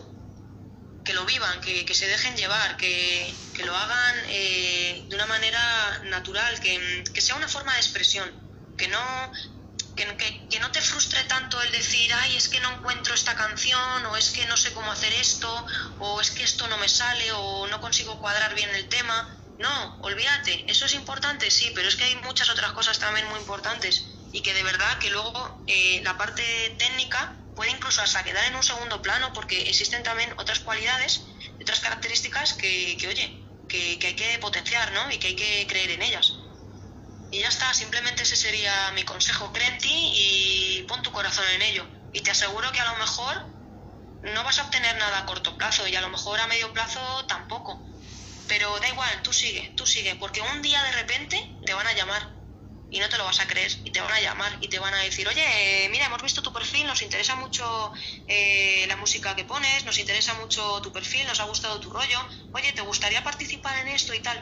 [1.05, 6.59] que lo vivan, que, se dejen llevar, que, lo hagan eh, de una manera natural,
[6.59, 8.29] que, que sea una forma de expresión,
[8.77, 9.31] que no
[10.49, 14.15] que, no te frustre tanto el decir, ay, es que no encuentro esta canción, o
[14.15, 15.49] es que no sé cómo hacer esto,
[15.99, 19.38] o es que esto no me sale, o no consigo cuadrar bien el tema.
[19.59, 23.39] No, olvídate, eso es importante, sí, pero es que hay muchas otras cosas también muy
[23.39, 26.43] importantes y que de verdad que luego eh, la parte
[26.79, 27.21] técnica
[27.53, 31.25] puede incluso hasta quedar en un segundo plano porque existen también otras cualidades,
[31.61, 33.37] otras características que, que oye,
[33.67, 35.11] que, que hay que potenciar, ¿no?
[35.11, 36.39] Y que hay que creer en ellas.
[37.31, 39.51] Y ya está, simplemente ese sería mi consejo.
[39.53, 41.87] Cree en ti y pon tu corazón en ello.
[42.11, 43.35] Y te aseguro que a lo mejor
[44.21, 47.25] no vas a obtener nada a corto plazo y a lo mejor a medio plazo
[47.27, 47.88] tampoco.
[48.49, 51.93] Pero da igual, tú sigue, tú sigue, porque un día de repente te van a
[51.93, 52.23] llamar
[52.89, 54.93] y no te lo vas a creer y te van a llamar y te van
[54.93, 57.93] a decir, oye, mira, hemos visto tu perfil, nos interesa mucho
[58.27, 62.19] eh, la música que pones, nos interesa mucho tu perfil, nos ha gustado tu rollo,
[62.51, 64.39] oye, ¿te gustaría participar en esto y tal?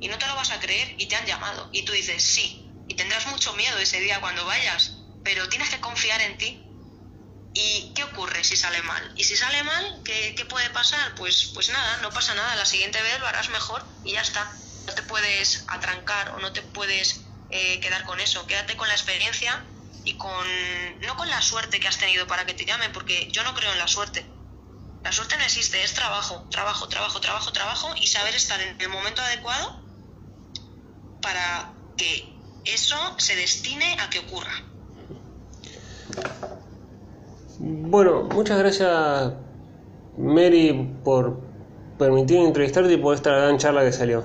[0.00, 2.74] Y no te lo vas a creer y te han llamado y tú dices, sí,
[2.88, 6.69] y tendrás mucho miedo ese día cuando vayas, pero tienes que confiar en ti.
[7.52, 9.12] ¿Y qué ocurre si sale mal?
[9.16, 11.14] ¿Y si sale mal, qué, qué puede pasar?
[11.16, 14.50] Pues, pues nada, no pasa nada, la siguiente vez lo harás mejor y ya está.
[14.86, 18.94] No te puedes atrancar o no te puedes eh, quedar con eso, quédate con la
[18.94, 19.64] experiencia
[20.04, 20.46] y con
[21.00, 23.72] no con la suerte que has tenido para que te llamen, porque yo no creo
[23.72, 24.24] en la suerte.
[25.02, 28.88] La suerte no existe, es trabajo, trabajo, trabajo, trabajo, trabajo y saber estar en el
[28.88, 29.82] momento adecuado
[31.20, 34.69] para que eso se destine a que ocurra.
[37.62, 39.34] Bueno, muchas gracias
[40.16, 40.72] Mary
[41.04, 41.38] por
[41.98, 44.24] permitirme entrevistarte y por esta gran charla que salió.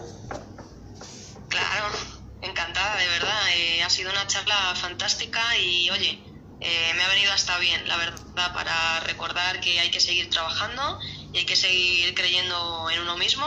[4.36, 6.20] charla fantástica y oye,
[6.60, 11.00] eh, me ha venido hasta bien, la verdad, para recordar que hay que seguir trabajando
[11.34, 13.46] y hay que seguir creyendo en uno mismo.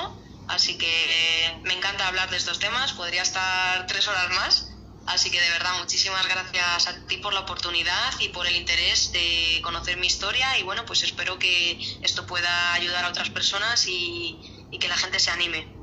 [0.49, 4.71] Así que eh, me encanta hablar de estos temas, podría estar tres horas más.
[5.09, 9.11] Así que de verdad, muchísimas gracias a ti por la oportunidad y por el interés
[9.13, 13.87] de conocer mi historia y bueno, pues espero que esto pueda ayudar a otras personas
[13.89, 15.78] y, y que la gente se anime.